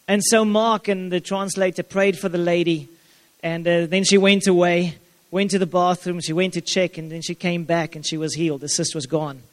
And 0.07 0.21
so, 0.23 0.45
Mark 0.45 0.87
and 0.87 1.11
the 1.11 1.19
translator 1.19 1.81
prayed 1.81 2.19
for 2.19 2.29
the 2.29 2.37
lady. 2.37 2.89
And 3.41 3.67
uh, 3.67 3.85
then 3.85 4.03
she 4.03 4.17
went 4.17 4.47
away, 4.47 4.95
went 5.31 5.51
to 5.51 5.59
the 5.59 5.65
bathroom, 5.65 6.19
she 6.19 6.33
went 6.33 6.53
to 6.55 6.61
check, 6.61 6.97
and 6.97 7.11
then 7.11 7.21
she 7.21 7.35
came 7.35 7.63
back 7.63 7.95
and 7.95 8.05
she 8.05 8.17
was 8.17 8.33
healed. 8.33 8.61
The 8.61 8.69
cyst 8.69 8.93
was 8.93 9.05
gone. 9.05 9.43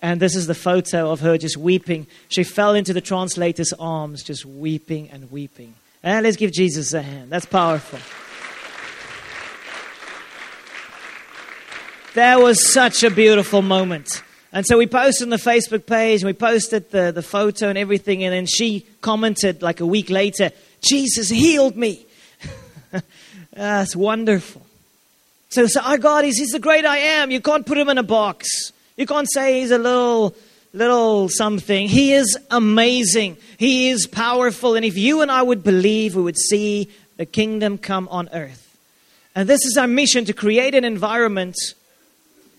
And 0.00 0.20
this 0.20 0.36
is 0.36 0.46
the 0.46 0.54
photo 0.54 1.10
of 1.10 1.20
her 1.20 1.36
just 1.36 1.56
weeping. 1.56 2.06
She 2.28 2.44
fell 2.44 2.74
into 2.74 2.92
the 2.92 3.00
translator's 3.00 3.72
arms, 3.72 4.22
just 4.22 4.46
weeping 4.46 5.10
and 5.10 5.30
weeping. 5.30 5.74
And 6.02 6.24
let's 6.24 6.36
give 6.36 6.52
Jesus 6.52 6.92
a 6.92 7.02
hand. 7.02 7.30
That's 7.30 7.46
powerful. 7.46 7.98
That 12.14 12.40
was 12.40 12.72
such 12.72 13.02
a 13.02 13.10
beautiful 13.10 13.62
moment. 13.62 14.22
And 14.52 14.66
so 14.66 14.78
we 14.78 14.86
posted 14.86 15.26
on 15.26 15.30
the 15.30 15.36
Facebook 15.36 15.84
page, 15.84 16.22
and 16.22 16.26
we 16.26 16.32
posted 16.32 16.90
the, 16.90 17.12
the 17.12 17.22
photo 17.22 17.68
and 17.68 17.76
everything, 17.76 18.24
and 18.24 18.32
then 18.32 18.46
she 18.46 18.86
commented 19.00 19.62
like 19.62 19.80
a 19.80 19.86
week 19.86 20.08
later, 20.08 20.50
Jesus 20.80 21.28
healed 21.28 21.76
me. 21.76 22.06
That's 23.52 23.94
wonderful. 23.94 24.62
So, 25.50 25.66
so 25.66 25.80
our 25.80 25.98
God 25.98 26.24
is 26.24 26.38
He's 26.38 26.50
the 26.50 26.58
great 26.58 26.84
I 26.84 26.98
am. 26.98 27.30
You 27.30 27.40
can't 27.40 27.64
put 27.64 27.78
Him 27.78 27.88
in 27.88 27.98
a 27.98 28.02
box. 28.02 28.72
You 28.98 29.06
can't 29.06 29.28
say 29.32 29.60
he's 29.60 29.70
a 29.70 29.78
little 29.78 30.34
little 30.72 31.28
something. 31.28 31.88
He 31.88 32.12
is 32.12 32.36
amazing. 32.50 33.36
He 33.56 33.90
is 33.90 34.08
powerful. 34.08 34.74
And 34.74 34.84
if 34.84 34.98
you 34.98 35.22
and 35.22 35.30
I 35.30 35.40
would 35.40 35.62
believe, 35.62 36.16
we 36.16 36.22
would 36.22 36.36
see 36.36 36.90
the 37.16 37.24
kingdom 37.24 37.78
come 37.78 38.08
on 38.08 38.28
earth. 38.32 38.76
And 39.36 39.48
this 39.48 39.64
is 39.64 39.76
our 39.76 39.86
mission 39.86 40.24
to 40.24 40.32
create 40.32 40.74
an 40.74 40.84
environment 40.84 41.54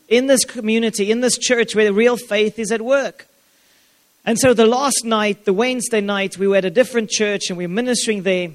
in 0.07 0.27
this 0.27 0.45
community, 0.45 1.11
in 1.11 1.19
this 1.19 1.37
church, 1.37 1.75
where 1.75 1.85
the 1.85 1.93
real 1.93 2.15
faith 2.15 2.57
is 2.57 2.71
at 2.71 2.81
work. 2.81 3.27
And 4.25 4.39
so 4.39 4.53
the 4.53 4.65
last 4.65 5.03
night, 5.03 5.43
the 5.43 5.53
Wednesday 5.53 6.01
night, 6.01 6.37
we 6.37 6.47
were 6.47 6.55
at 6.55 6.65
a 6.65 6.69
different 6.69 7.09
church 7.09 7.49
and 7.49 7.57
we 7.57 7.67
were 7.67 7.73
ministering 7.73 8.23
there. 8.23 8.51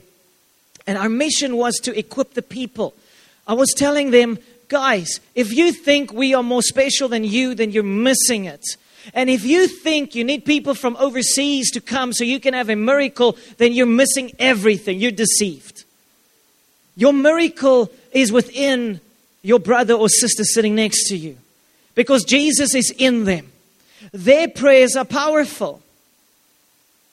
And 0.86 0.98
our 0.98 1.08
mission 1.08 1.56
was 1.56 1.76
to 1.84 1.98
equip 1.98 2.34
the 2.34 2.42
people. 2.42 2.94
I 3.46 3.54
was 3.54 3.72
telling 3.74 4.10
them, 4.10 4.38
Guys, 4.68 5.20
if 5.34 5.52
you 5.52 5.72
think 5.72 6.12
we 6.12 6.34
are 6.34 6.42
more 6.42 6.62
special 6.62 7.08
than 7.08 7.22
you, 7.22 7.54
then 7.54 7.70
you're 7.70 7.82
missing 7.82 8.46
it. 8.46 8.64
And 9.12 9.28
if 9.28 9.44
you 9.44 9.68
think 9.68 10.14
you 10.14 10.24
need 10.24 10.44
people 10.44 10.74
from 10.74 10.96
overseas 10.96 11.70
to 11.72 11.80
come 11.80 12.12
so 12.12 12.24
you 12.24 12.40
can 12.40 12.54
have 12.54 12.70
a 12.70 12.76
miracle, 12.76 13.36
then 13.58 13.72
you're 13.72 13.86
missing 13.86 14.32
everything. 14.38 14.98
You're 14.98 15.10
deceived. 15.10 15.84
Your 16.96 17.12
miracle 17.12 17.90
is 18.12 18.32
within 18.32 19.00
your 19.42 19.58
brother 19.58 19.94
or 19.94 20.08
sister 20.08 20.44
sitting 20.44 20.74
next 20.74 21.08
to 21.08 21.16
you 21.16 21.36
because 21.94 22.24
Jesus 22.24 22.74
is 22.74 22.92
in 22.96 23.24
them. 23.24 23.52
Their 24.12 24.48
prayers 24.48 24.96
are 24.96 25.04
powerful 25.04 25.82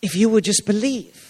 if 0.02 0.16
you 0.16 0.30
would 0.30 0.46
just 0.46 0.66
believe. 0.66 1.21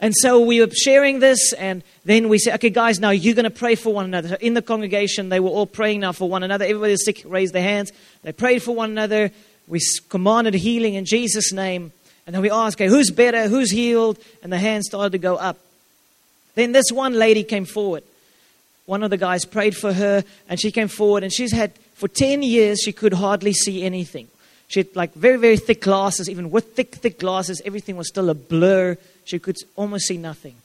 And 0.00 0.14
so 0.16 0.40
we 0.40 0.60
were 0.60 0.70
sharing 0.70 1.20
this, 1.20 1.52
and 1.52 1.82
then 2.04 2.28
we 2.28 2.38
said, 2.38 2.54
okay, 2.54 2.70
guys, 2.70 2.98
now 2.98 3.10
you're 3.10 3.34
going 3.34 3.44
to 3.44 3.50
pray 3.50 3.74
for 3.74 3.92
one 3.92 4.04
another. 4.04 4.28
So 4.28 4.36
in 4.40 4.54
the 4.54 4.62
congregation, 4.62 5.28
they 5.28 5.40
were 5.40 5.50
all 5.50 5.66
praying 5.66 6.00
now 6.00 6.12
for 6.12 6.28
one 6.28 6.42
another. 6.42 6.64
Everybody 6.64 6.92
was 6.92 7.04
sick, 7.04 7.22
raised 7.24 7.52
their 7.52 7.62
hands. 7.62 7.92
They 8.22 8.32
prayed 8.32 8.62
for 8.62 8.74
one 8.74 8.90
another. 8.90 9.30
We 9.68 9.80
commanded 10.08 10.54
healing 10.54 10.94
in 10.94 11.04
Jesus' 11.04 11.52
name. 11.52 11.92
And 12.26 12.34
then 12.34 12.42
we 12.42 12.50
asked, 12.50 12.76
okay, 12.76 12.88
who's 12.88 13.10
better? 13.10 13.48
Who's 13.48 13.70
healed? 13.70 14.18
And 14.42 14.52
the 14.52 14.58
hands 14.58 14.86
started 14.86 15.12
to 15.12 15.18
go 15.18 15.36
up. 15.36 15.58
Then 16.54 16.72
this 16.72 16.90
one 16.90 17.14
lady 17.14 17.44
came 17.44 17.64
forward. 17.64 18.02
One 18.86 19.02
of 19.02 19.10
the 19.10 19.16
guys 19.16 19.44
prayed 19.44 19.76
for 19.76 19.92
her, 19.92 20.24
and 20.48 20.60
she 20.60 20.72
came 20.72 20.88
forward, 20.88 21.22
and 21.22 21.32
she's 21.32 21.52
had, 21.52 21.72
for 21.94 22.08
10 22.08 22.42
years, 22.42 22.80
she 22.80 22.92
could 22.92 23.12
hardly 23.12 23.52
see 23.52 23.84
anything. 23.84 24.28
She 24.68 24.80
had 24.80 24.96
like 24.96 25.14
very, 25.14 25.36
very 25.36 25.56
thick 25.56 25.82
glasses. 25.82 26.28
Even 26.28 26.50
with 26.50 26.74
thick, 26.74 26.96
thick 26.96 27.18
glasses, 27.18 27.62
everything 27.64 27.96
was 27.96 28.08
still 28.08 28.28
a 28.30 28.34
blur. 28.34 28.96
She 29.24 29.38
could 29.38 29.56
almost 29.76 30.06
see 30.06 30.16
nothing. 30.16 30.56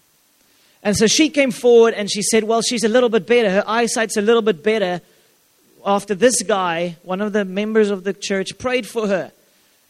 And 0.83 0.95
so 0.95 1.07
she 1.07 1.29
came 1.29 1.51
forward 1.51 1.93
and 1.93 2.09
she 2.09 2.21
said, 2.21 2.43
Well, 2.43 2.61
she's 2.61 2.83
a 2.83 2.89
little 2.89 3.09
bit 3.09 3.27
better. 3.27 3.49
Her 3.49 3.63
eyesight's 3.67 4.17
a 4.17 4.21
little 4.21 4.41
bit 4.41 4.63
better 4.63 5.01
after 5.85 6.15
this 6.15 6.43
guy, 6.43 6.97
one 7.03 7.21
of 7.21 7.33
the 7.33 7.45
members 7.45 7.89
of 7.89 8.03
the 8.03 8.13
church, 8.13 8.57
prayed 8.57 8.85
for 8.85 9.07
her. 9.07 9.31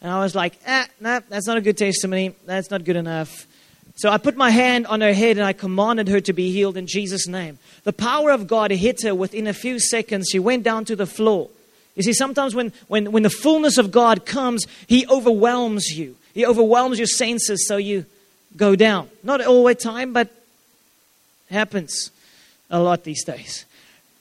And 0.02 0.12
I 0.12 0.20
was 0.20 0.36
like, 0.36 0.58
Ah, 0.68 0.88
no, 1.00 1.20
that's 1.30 1.48
not 1.48 1.58
a 1.58 1.62
good 1.62 1.78
testimony. 1.78 2.36
That's 2.46 2.72
not 2.72 2.84
good 2.84 2.96
enough. 2.96 3.48
So 3.96 4.10
I 4.10 4.20
put 4.20 4.38
my 4.38 4.52
hand 4.52 4.86
on 4.86 5.02
her 5.02 5.14
head 5.14 5.38
and 5.38 5.46
I 5.46 5.54
commanded 5.54 6.08
her 6.08 6.20
to 6.22 6.34
be 6.34 6.52
healed 6.52 6.78
in 6.78 6.86
Jesus' 6.86 7.28
name. 7.28 7.58
The 7.84 7.94
power 7.94 8.30
of 8.30 8.48
God 8.48 8.70
hit 8.70 9.02
her 9.02 9.16
within 9.16 9.48
a 9.48 9.54
few 9.54 9.80
seconds. 9.80 10.30
She 10.32 10.38
went 10.38 10.64
down 10.64 10.86
to 10.86 10.96
the 10.96 11.08
floor. 11.08 11.50
You 11.96 12.04
see, 12.04 12.14
sometimes 12.14 12.54
when, 12.54 12.74
when, 12.88 13.12
when 13.12 13.24
the 13.24 13.30
fullness 13.32 13.80
of 13.80 13.90
God 13.90 14.24
comes, 14.24 14.68
He 14.86 15.08
overwhelms 15.08 15.88
you. 15.98 16.16
He 16.36 16.46
overwhelms 16.46 17.00
your 17.00 17.08
senses 17.08 17.68
so 17.68 17.78
you 17.78 18.06
go 18.58 18.76
down. 18.76 19.10
Not 19.24 19.46
all 19.46 19.64
the 19.64 19.76
time, 19.76 20.12
but 20.14 20.30
happens 21.50 22.12
a 22.70 22.80
lot 22.80 23.04
these 23.04 23.24
days. 23.24 23.66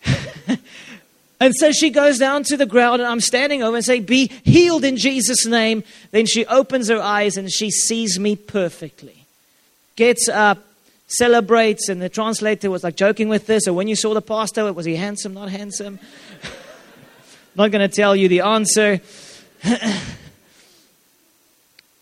and 1.41 1.55
so 1.55 1.73
she 1.73 1.91
goes 1.91 2.19
down 2.19 2.45
to 2.45 2.57
the 2.57 2.67
ground, 2.67 3.03
and 3.03 3.11
I'm 3.11 3.21
standing 3.21 3.63
over 3.63 3.77
and 3.77 3.85
say, 3.85 4.01
Be 4.01 4.29
healed 4.45 4.85
in 4.85 4.97
Jesus' 4.97 5.47
name. 5.47 5.83
Then 6.13 6.27
she 6.27 6.47
opens 6.47 6.89
her 6.89 7.01
eyes 7.01 7.37
and 7.37 7.51
she 7.51 7.71
sees 7.71 8.19
me 8.19 8.37
perfectly. 8.37 9.25
Gets 9.97 10.29
up, 10.29 10.59
celebrates, 11.09 11.89
and 11.89 12.01
the 12.01 12.09
translator 12.09 12.71
was 12.71 12.85
like 12.85 12.97
joking 12.97 13.29
with 13.29 13.47
this. 13.47 13.65
So 13.65 13.73
when 13.73 13.89
you 13.89 13.97
saw 13.97 14.15
the 14.15 14.23
pastor, 14.23 14.73
was 14.73 14.87
he 14.87 14.97
handsome, 14.97 15.35
not 15.35 15.49
handsome? 15.49 15.99
not 17.57 17.71
going 17.71 17.89
to 17.89 17.95
tell 17.95 18.15
you 18.15 18.29
the 18.29 18.41
answer. 18.41 19.01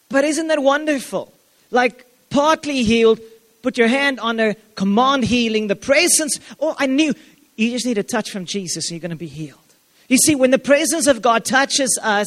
but 0.08 0.24
isn't 0.24 0.48
that 0.48 0.60
wonderful? 0.60 1.32
Like, 1.70 2.04
partly 2.34 2.82
healed, 2.82 3.20
put 3.62 3.78
your 3.78 3.86
hand 3.86 4.18
on 4.18 4.38
her, 4.40 4.56
command 4.74 5.24
healing, 5.24 5.68
the 5.68 5.76
presence. 5.76 6.40
Oh, 6.58 6.74
I 6.76 6.86
knew. 6.86 7.14
You 7.54 7.70
just 7.70 7.86
need 7.86 7.96
a 7.96 8.02
touch 8.02 8.30
from 8.30 8.44
Jesus 8.44 8.90
and 8.90 8.96
you're 8.96 9.00
going 9.00 9.10
to 9.10 9.16
be 9.16 9.28
healed. 9.28 9.60
You 10.08 10.16
see, 10.16 10.34
when 10.34 10.50
the 10.50 10.58
presence 10.58 11.06
of 11.06 11.22
God 11.22 11.44
touches 11.44 11.96
us, 12.02 12.26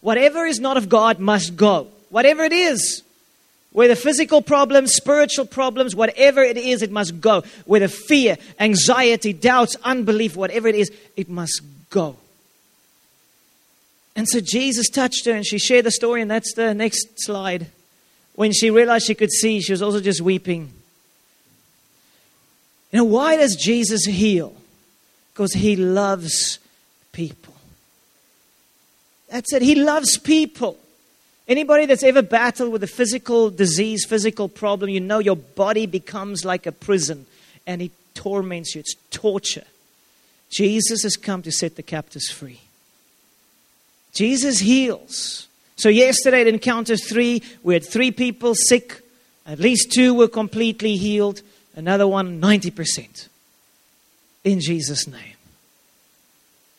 whatever 0.00 0.44
is 0.46 0.58
not 0.58 0.76
of 0.76 0.88
God 0.88 1.20
must 1.20 1.54
go. 1.54 1.86
Whatever 2.10 2.42
it 2.42 2.52
is. 2.52 3.04
Whether 3.70 3.94
physical 3.94 4.42
problems, 4.42 4.94
spiritual 4.94 5.46
problems, 5.46 5.94
whatever 5.94 6.42
it 6.42 6.56
is, 6.56 6.82
it 6.82 6.90
must 6.90 7.20
go. 7.20 7.44
Whether 7.66 7.86
fear, 7.86 8.38
anxiety, 8.58 9.32
doubts, 9.32 9.76
unbelief, 9.84 10.34
whatever 10.34 10.66
it 10.66 10.74
is, 10.74 10.90
it 11.16 11.28
must 11.28 11.62
go. 11.90 12.16
And 14.16 14.26
so 14.28 14.40
Jesus 14.40 14.88
touched 14.88 15.24
her 15.26 15.32
and 15.32 15.46
she 15.46 15.58
shared 15.58 15.84
the 15.84 15.92
story, 15.92 16.20
and 16.20 16.30
that's 16.30 16.54
the 16.54 16.74
next 16.74 17.06
slide. 17.18 17.68
When 18.36 18.52
she 18.52 18.70
realized 18.70 19.06
she 19.06 19.14
could 19.14 19.32
see, 19.32 19.60
she 19.60 19.72
was 19.72 19.82
also 19.82 20.00
just 20.00 20.20
weeping. 20.20 20.72
You 22.92 22.98
know, 22.98 23.04
why 23.04 23.36
does 23.36 23.56
Jesus 23.56 24.04
heal? 24.04 24.54
Because 25.32 25.54
he 25.54 25.74
loves 25.74 26.58
people. 27.12 27.54
That's 29.28 29.52
it. 29.52 29.62
He 29.62 29.74
loves 29.74 30.18
people. 30.18 30.78
Anybody 31.48 31.86
that's 31.86 32.02
ever 32.02 32.22
battled 32.22 32.72
with 32.72 32.82
a 32.82 32.88
physical 32.88 33.50
disease, 33.50 34.04
physical 34.04 34.48
problem, 34.48 34.90
you 34.90 35.00
know 35.00 35.18
your 35.18 35.36
body 35.36 35.86
becomes 35.86 36.44
like 36.44 36.66
a 36.66 36.72
prison 36.72 37.26
and 37.66 37.82
it 37.82 37.92
torments 38.14 38.74
you. 38.74 38.80
It's 38.80 38.96
torture. 39.10 39.64
Jesus 40.50 41.02
has 41.02 41.16
come 41.16 41.42
to 41.42 41.52
set 41.52 41.76
the 41.76 41.82
captives 41.82 42.30
free. 42.30 42.60
Jesus 44.14 44.60
heals. 44.60 45.45
So, 45.76 45.88
yesterday 45.88 46.40
at 46.42 46.46
Encounter 46.46 46.96
3, 46.96 47.42
we 47.62 47.74
had 47.74 47.84
three 47.84 48.10
people 48.10 48.54
sick. 48.54 49.02
At 49.46 49.60
least 49.60 49.92
two 49.92 50.14
were 50.14 50.28
completely 50.28 50.96
healed, 50.96 51.42
another 51.76 52.08
one 52.08 52.40
90%. 52.40 53.28
In 54.44 54.60
Jesus' 54.60 55.06
name. 55.06 55.36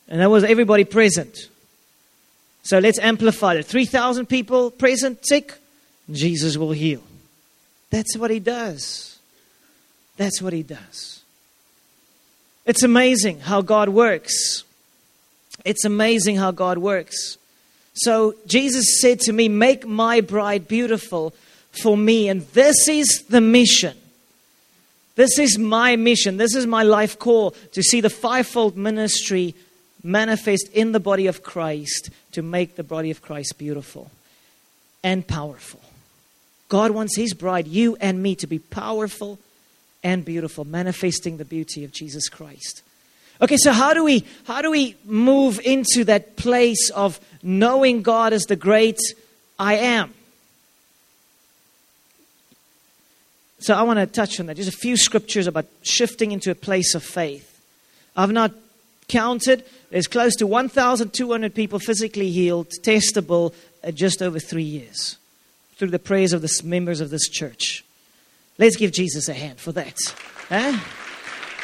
And 0.09 0.21
that 0.21 0.29
was 0.29 0.43
everybody 0.43 0.83
present. 0.83 1.49
So 2.63 2.79
let's 2.79 2.99
amplify 2.99 3.53
it. 3.55 3.65
3,000 3.65 4.25
people 4.25 4.71
present, 4.71 5.25
sick, 5.25 5.53
Jesus 6.11 6.57
will 6.57 6.71
heal. 6.71 7.01
That's 7.89 8.17
what 8.17 8.31
he 8.31 8.39
does. 8.39 9.19
That's 10.17 10.41
what 10.41 10.53
he 10.53 10.63
does. 10.63 11.21
It's 12.65 12.83
amazing 12.83 13.41
how 13.41 13.61
God 13.61 13.89
works. 13.89 14.65
It's 15.63 15.85
amazing 15.85 16.35
how 16.35 16.51
God 16.51 16.77
works. 16.77 17.37
So 17.97 18.35
Jesus 18.45 19.01
said 19.01 19.19
to 19.21 19.33
me, 19.33 19.49
Make 19.49 19.87
my 19.87 20.21
bride 20.21 20.67
beautiful 20.67 21.33
for 21.71 21.97
me. 21.97 22.29
And 22.29 22.41
this 22.53 22.87
is 22.87 23.25
the 23.29 23.41
mission. 23.41 23.97
This 25.15 25.39
is 25.39 25.57
my 25.57 25.95
mission. 25.95 26.37
This 26.37 26.55
is 26.55 26.67
my 26.67 26.83
life 26.83 27.17
call 27.17 27.51
to 27.71 27.81
see 27.81 28.01
the 28.01 28.09
fivefold 28.09 28.77
ministry 28.77 29.55
manifest 30.03 30.69
in 30.73 30.91
the 30.91 30.99
body 30.99 31.27
of 31.27 31.41
Christ 31.41 32.11
to 32.33 32.41
make 32.43 32.75
the 32.75 32.83
body 32.83 33.09
of 33.09 33.21
Christ 33.21 33.57
beautiful 33.57 34.11
and 35.03 35.27
powerful. 35.27 35.81
God 36.69 36.91
wants 36.91 37.15
His 37.17 37.33
bride, 37.33 37.67
you 37.67 37.97
and 37.99 38.21
me, 38.21 38.35
to 38.35 38.47
be 38.47 38.59
powerful 38.59 39.39
and 40.03 40.23
beautiful, 40.23 40.65
manifesting 40.65 41.37
the 41.37 41.45
beauty 41.45 41.83
of 41.83 41.91
Jesus 41.91 42.29
Christ. 42.29 42.83
Okay, 43.41 43.57
so 43.57 43.71
how 43.71 43.93
do 43.93 44.03
we 44.03 44.25
how 44.45 44.61
do 44.61 44.71
we 44.71 44.95
move 45.05 45.59
into 45.63 46.03
that 46.05 46.37
place 46.37 46.89
of 46.89 47.19
knowing 47.43 48.01
God 48.01 48.33
as 48.33 48.43
the 48.45 48.55
great 48.55 48.99
I 49.59 49.75
am? 49.75 50.13
So 53.59 53.73
I 53.73 53.81
want 53.83 53.99
to 53.99 54.05
touch 54.05 54.39
on 54.39 54.45
that. 54.47 54.55
Just 54.55 54.69
a 54.69 54.77
few 54.77 54.97
scriptures 54.97 55.47
about 55.47 55.65
shifting 55.81 56.31
into 56.31 56.51
a 56.51 56.55
place 56.55 56.95
of 56.95 57.03
faith. 57.03 57.61
I've 58.15 58.31
not 58.31 58.53
counted. 59.07 59.65
There's 59.89 60.07
close 60.07 60.35
to 60.37 60.47
1,200 60.47 61.55
people 61.55 61.79
physically 61.79 62.29
healed, 62.29 62.69
testable, 62.83 63.53
at 63.83 63.95
just 63.95 64.21
over 64.21 64.39
three 64.39 64.63
years 64.63 65.17
through 65.77 65.89
the 65.89 65.99
prayers 65.99 66.33
of 66.33 66.41
the 66.41 66.61
members 66.63 66.99
of 66.99 67.09
this 67.09 67.29
church. 67.29 67.83
Let's 68.57 68.75
give 68.75 68.91
Jesus 68.91 69.29
a 69.29 69.33
hand 69.33 69.59
for 69.59 69.71
that. 69.73 69.97
Huh? 70.49 70.79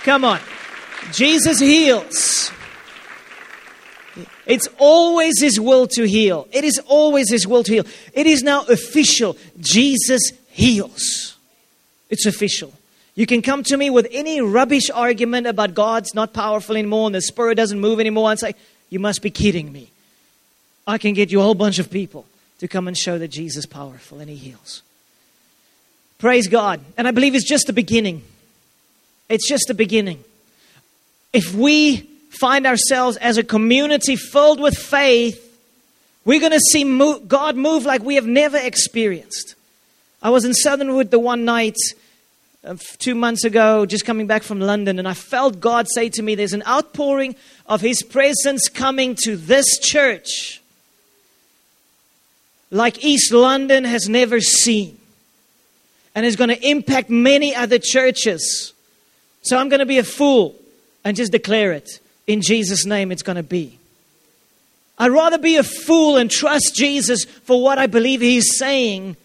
Come 0.03 0.23
on. 0.23 0.39
Jesus 1.11 1.59
heals. 1.59 2.51
It's 4.45 4.67
always 4.77 5.39
His 5.39 5.59
will 5.59 5.87
to 5.87 6.07
heal. 6.07 6.47
It 6.51 6.63
is 6.63 6.79
always 6.87 7.29
His 7.29 7.47
will 7.47 7.63
to 7.63 7.71
heal. 7.71 7.85
It 8.13 8.27
is 8.27 8.43
now 8.43 8.65
official. 8.65 9.37
Jesus 9.59 10.31
heals. 10.49 11.37
It's 12.09 12.25
official. 12.25 12.73
You 13.15 13.25
can 13.25 13.41
come 13.41 13.63
to 13.63 13.77
me 13.77 13.89
with 13.89 14.07
any 14.11 14.41
rubbish 14.41 14.89
argument 14.89 15.47
about 15.47 15.73
God's 15.73 16.13
not 16.15 16.33
powerful 16.33 16.75
anymore 16.75 17.07
and 17.07 17.15
the 17.15 17.21
Spirit 17.21 17.55
doesn't 17.55 17.79
move 17.79 17.99
anymore 17.99 18.31
and 18.31 18.39
say, 18.39 18.55
You 18.89 18.99
must 18.99 19.21
be 19.21 19.29
kidding 19.29 19.71
me. 19.71 19.91
I 20.85 20.97
can 20.97 21.13
get 21.13 21.31
you 21.31 21.39
a 21.39 21.43
whole 21.43 21.55
bunch 21.55 21.79
of 21.79 21.89
people 21.89 22.25
to 22.59 22.67
come 22.67 22.87
and 22.87 22.97
show 22.97 23.17
that 23.17 23.29
Jesus 23.29 23.57
is 23.57 23.65
powerful 23.65 24.19
and 24.19 24.29
He 24.29 24.35
heals. 24.35 24.81
Praise 26.17 26.47
God. 26.47 26.81
And 26.97 27.07
I 27.07 27.11
believe 27.11 27.35
it's 27.35 27.47
just 27.47 27.67
the 27.67 27.73
beginning. 27.73 28.23
It's 29.29 29.47
just 29.47 29.65
the 29.67 29.73
beginning. 29.73 30.23
If 31.33 31.53
we 31.53 31.97
find 32.29 32.65
ourselves 32.65 33.17
as 33.17 33.37
a 33.37 33.43
community 33.43 34.15
filled 34.15 34.59
with 34.59 34.77
faith, 34.77 35.39
we're 36.25 36.39
going 36.39 36.51
to 36.51 36.59
see 36.59 36.83
God 37.27 37.55
move 37.55 37.85
like 37.85 38.03
we 38.03 38.15
have 38.15 38.27
never 38.27 38.57
experienced. 38.57 39.55
I 40.21 40.29
was 40.29 40.45
in 40.45 40.53
Southernwood 40.53 41.11
the 41.11 41.19
one 41.19 41.43
night 41.43 41.75
uh, 42.63 42.75
two 42.99 43.13
months 43.13 43.43
ago, 43.43 43.85
just 43.85 44.05
coming 44.05 44.25
back 44.25 44.43
from 44.43 44.61
London, 44.61 44.99
and 44.99 45.07
I 45.07 45.13
felt 45.13 45.59
God 45.59 45.87
say 45.93 46.07
to 46.09 46.21
me, 46.21 46.35
There's 46.35 46.53
an 46.53 46.63
outpouring 46.65 47.35
of 47.65 47.81
His 47.81 48.03
presence 48.03 48.69
coming 48.69 49.15
to 49.23 49.35
this 49.35 49.79
church 49.79 50.61
like 52.73 53.05
East 53.05 53.31
London 53.31 53.83
has 53.83 54.09
never 54.09 54.41
seen. 54.41 54.97
And 56.15 56.25
is 56.25 56.35
going 56.35 56.49
to 56.49 56.67
impact 56.67 57.09
many 57.09 57.55
other 57.55 57.79
churches. 57.79 58.73
So 59.41 59.57
I'm 59.57 59.69
going 59.69 59.79
to 59.79 59.85
be 59.85 59.97
a 59.97 60.03
fool 60.03 60.55
and 61.03 61.17
just 61.17 61.31
declare 61.31 61.71
it. 61.71 61.99
In 62.27 62.41
Jesus' 62.41 62.85
name, 62.85 63.11
it's 63.11 63.23
going 63.23 63.35
to 63.35 63.43
be. 63.43 63.77
I'd 64.97 65.11
rather 65.11 65.37
be 65.37 65.57
a 65.57 65.63
fool 65.63 66.17
and 66.17 66.29
trust 66.29 66.73
Jesus 66.75 67.25
for 67.25 67.61
what 67.61 67.79
I 67.79 67.87
believe 67.87 68.21
He's 68.21 68.57
saying 68.57 69.17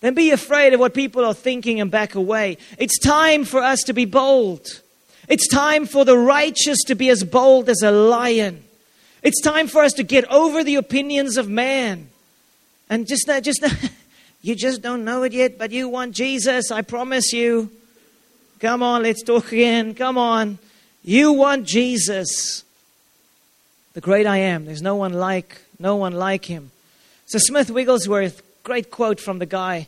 than 0.00 0.14
be 0.14 0.30
afraid 0.30 0.74
of 0.74 0.80
what 0.80 0.94
people 0.94 1.24
are 1.24 1.34
thinking 1.34 1.80
and 1.80 1.90
back 1.90 2.14
away. 2.14 2.58
It's 2.78 2.98
time 2.98 3.44
for 3.44 3.60
us 3.62 3.80
to 3.84 3.92
be 3.92 4.04
bold. 4.04 4.66
It's 5.28 5.48
time 5.48 5.86
for 5.86 6.04
the 6.04 6.16
righteous 6.16 6.78
to 6.86 6.94
be 6.94 7.08
as 7.08 7.24
bold 7.24 7.68
as 7.68 7.82
a 7.82 7.90
lion. 7.90 8.62
It's 9.22 9.40
time 9.40 9.66
for 9.66 9.82
us 9.82 9.94
to 9.94 10.04
get 10.04 10.30
over 10.30 10.62
the 10.62 10.76
opinions 10.76 11.36
of 11.36 11.48
man. 11.48 12.08
And 12.88 13.08
just 13.08 13.26
that, 13.26 13.42
just 13.42 13.64
you 14.42 14.54
just 14.54 14.82
don't 14.82 15.04
know 15.04 15.24
it 15.24 15.32
yet, 15.32 15.58
but 15.58 15.72
you 15.72 15.88
want 15.88 16.14
Jesus, 16.14 16.70
I 16.70 16.82
promise 16.82 17.32
you. 17.32 17.70
Come 18.60 18.82
on, 18.82 19.02
let's 19.02 19.22
talk 19.22 19.50
again. 19.50 19.94
Come 19.94 20.16
on. 20.16 20.58
You 21.06 21.34
want 21.34 21.66
Jesus. 21.66 22.64
The 23.94 24.00
great 24.00 24.26
I 24.26 24.38
am. 24.38 24.64
There's 24.64 24.82
no 24.82 24.96
one 24.96 25.12
like, 25.12 25.62
no 25.78 25.94
one 25.94 26.12
like 26.12 26.44
him. 26.44 26.72
So 27.26 27.38
Smith 27.38 27.70
Wigglesworth 27.70 28.42
great 28.64 28.90
quote 28.90 29.20
from 29.20 29.38
the 29.38 29.46
guy. 29.46 29.86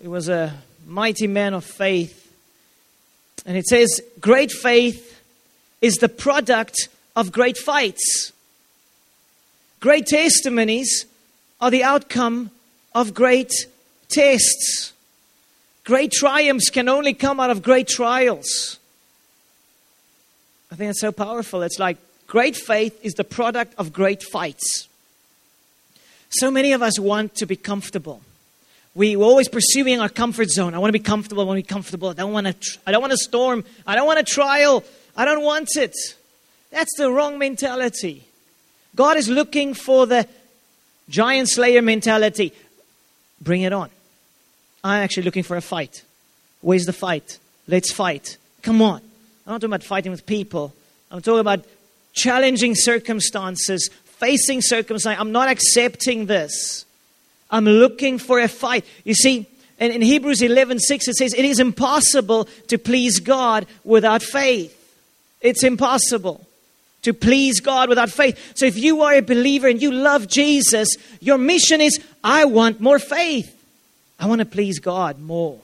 He 0.00 0.08
was 0.08 0.30
a 0.30 0.54
mighty 0.86 1.26
man 1.26 1.52
of 1.52 1.66
faith. 1.66 2.34
And 3.44 3.54
it 3.54 3.66
says, 3.66 4.00
Great 4.18 4.50
faith 4.50 5.20
is 5.82 5.96
the 5.96 6.08
product 6.08 6.88
of 7.14 7.30
great 7.30 7.58
fights. 7.58 8.32
Great 9.80 10.06
testimonies 10.06 11.04
are 11.60 11.70
the 11.70 11.84
outcome 11.84 12.50
of 12.94 13.12
great 13.12 13.52
tests. 14.08 14.94
Great 15.84 16.12
triumphs 16.12 16.70
can 16.70 16.88
only 16.88 17.12
come 17.12 17.38
out 17.38 17.50
of 17.50 17.62
great 17.62 17.88
trials. 17.88 18.78
I 20.72 20.74
think 20.74 20.88
it's 20.88 21.02
so 21.02 21.12
powerful. 21.12 21.62
It's 21.62 21.78
like 21.78 21.98
great 22.26 22.56
faith 22.56 22.98
is 23.04 23.12
the 23.12 23.24
product 23.24 23.74
of 23.76 23.92
great 23.92 24.22
fights. 24.22 24.88
So 26.30 26.50
many 26.50 26.72
of 26.72 26.80
us 26.80 26.98
want 26.98 27.34
to 27.36 27.46
be 27.46 27.56
comfortable. 27.56 28.22
We, 28.94 29.14
are 29.14 29.22
always 29.22 29.48
pursuing 29.48 30.00
our 30.00 30.08
comfort 30.08 30.48
zone. 30.48 30.74
I 30.74 30.78
want 30.78 30.88
to 30.88 30.98
be 30.98 31.04
comfortable. 31.04 31.42
I 31.42 31.46
want 31.46 31.58
to 31.58 31.62
be 31.62 31.68
comfortable. 31.68 32.08
I 32.08 32.14
don't 32.14 32.32
want 32.32 32.46
to. 32.46 32.78
I 32.86 32.92
don't 32.92 33.02
want 33.02 33.12
a 33.12 33.18
storm. 33.18 33.64
I 33.86 33.94
don't 33.94 34.06
want 34.06 34.18
a 34.18 34.24
trial. 34.24 34.82
I 35.14 35.26
don't 35.26 35.44
want 35.44 35.76
it. 35.76 35.94
That's 36.70 36.96
the 36.96 37.10
wrong 37.10 37.38
mentality. 37.38 38.24
God 38.96 39.18
is 39.18 39.28
looking 39.28 39.74
for 39.74 40.06
the 40.06 40.26
giant 41.10 41.50
slayer 41.50 41.82
mentality. 41.82 42.54
Bring 43.42 43.60
it 43.60 43.74
on. 43.74 43.90
I'm 44.82 45.02
actually 45.02 45.24
looking 45.24 45.42
for 45.42 45.58
a 45.58 45.62
fight. 45.62 46.02
Where's 46.62 46.86
the 46.86 46.94
fight? 46.94 47.38
Let's 47.68 47.92
fight. 47.92 48.38
Come 48.62 48.80
on. 48.80 49.02
I'm 49.46 49.52
not 49.52 49.60
talking 49.60 49.70
about 49.70 49.82
fighting 49.82 50.12
with 50.12 50.26
people. 50.26 50.72
I'm 51.10 51.20
talking 51.20 51.40
about 51.40 51.64
challenging 52.12 52.74
circumstances, 52.74 53.90
facing 54.04 54.62
circumstances. 54.62 55.20
I'm 55.20 55.32
not 55.32 55.48
accepting 55.48 56.26
this. 56.26 56.84
I'm 57.50 57.64
looking 57.64 58.18
for 58.18 58.40
a 58.40 58.48
fight. 58.48 58.84
You 59.04 59.14
see, 59.14 59.46
in, 59.78 59.90
in 59.90 60.00
Hebrews 60.00 60.42
11 60.42 60.78
6, 60.78 61.08
it 61.08 61.16
says, 61.16 61.34
It 61.34 61.44
is 61.44 61.60
impossible 61.60 62.44
to 62.68 62.78
please 62.78 63.20
God 63.20 63.66
without 63.84 64.22
faith. 64.22 64.78
It's 65.40 65.64
impossible 65.64 66.46
to 67.02 67.12
please 67.12 67.60
God 67.60 67.88
without 67.88 68.10
faith. 68.10 68.52
So 68.56 68.64
if 68.64 68.78
you 68.78 69.02
are 69.02 69.14
a 69.14 69.22
believer 69.22 69.68
and 69.68 69.82
you 69.82 69.90
love 69.90 70.28
Jesus, 70.28 70.96
your 71.20 71.36
mission 71.36 71.80
is 71.80 72.00
I 72.22 72.44
want 72.44 72.80
more 72.80 72.98
faith. 72.98 73.58
I 74.18 74.26
want 74.26 74.38
to 74.38 74.44
please 74.44 74.78
God 74.78 75.18
more. 75.18 75.58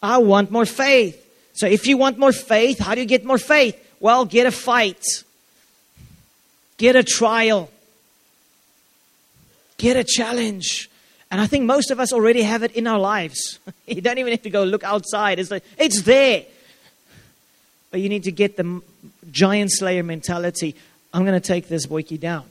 I 0.00 0.18
want 0.18 0.50
more 0.50 0.66
faith. 0.66 1.18
So 1.54 1.66
if 1.66 1.86
you 1.86 1.96
want 1.96 2.18
more 2.18 2.32
faith, 2.32 2.78
how 2.78 2.94
do 2.94 3.00
you 3.00 3.06
get 3.06 3.24
more 3.24 3.38
faith? 3.38 3.78
Well, 4.00 4.24
get 4.24 4.46
a 4.46 4.50
fight. 4.50 5.02
Get 6.76 6.96
a 6.96 7.04
trial. 7.04 7.70
Get 9.76 9.96
a 9.96 10.04
challenge. 10.04 10.90
And 11.30 11.40
I 11.40 11.46
think 11.46 11.64
most 11.64 11.90
of 11.90 11.98
us 11.98 12.12
already 12.12 12.42
have 12.42 12.62
it 12.62 12.72
in 12.72 12.86
our 12.86 12.98
lives. 12.98 13.58
you 13.86 14.00
don't 14.00 14.18
even 14.18 14.32
have 14.32 14.42
to 14.42 14.50
go 14.50 14.64
look 14.64 14.84
outside. 14.84 15.38
It's 15.38 15.50
like, 15.50 15.64
it's 15.78 16.02
there. 16.02 16.44
But 17.90 18.00
you 18.00 18.08
need 18.08 18.24
to 18.24 18.32
get 18.32 18.56
the 18.56 18.82
giant 19.30 19.70
slayer 19.72 20.02
mentality. 20.02 20.74
I'm 21.14 21.24
going 21.24 21.40
to 21.40 21.46
take 21.46 21.68
this 21.68 21.86
boyki 21.86 22.18
down. 22.18 22.44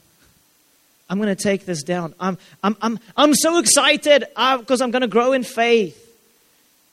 I'm 1.10 1.18
going 1.18 1.36
to 1.36 1.44
take 1.44 1.66
this 1.66 1.84
down. 1.84 2.16
I'm, 2.20 2.38
I'm, 2.64 2.78
I'm, 2.82 3.00
I'm 3.18 3.34
so 3.36 3.58
excited 3.60 4.22
because 4.30 4.82
uh, 4.82 4.84
I'm 4.84 4.92
going 4.92 5.02
to 5.02 5.08
grow 5.08 5.34
in 5.34 5.44
faith. 5.44 6.01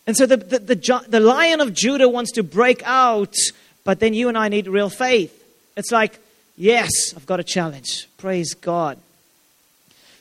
And 0.09 0.17
so 0.17 0.27
the, 0.27 0.39
the, 0.39 0.59
the, 0.59 1.05
the 1.07 1.21
lion 1.21 1.61
of 1.61 1.73
Judah 1.75 2.09
wants 2.09 2.33
to 2.33 2.43
break 2.43 2.83
out, 2.85 3.37
but 3.85 4.01
then 4.01 4.15
you 4.15 4.29
and 4.29 4.37
I 4.37 4.49
need 4.49 4.67
real 4.67 4.91
faith. 4.91 5.35
It's 5.77 5.93
like, 5.93 6.19
Yes, 6.59 6.91
I've 7.15 7.25
got 7.25 7.39
a 7.39 7.45
challenge. 7.45 8.09
Praise 8.17 8.53
God. 8.55 8.99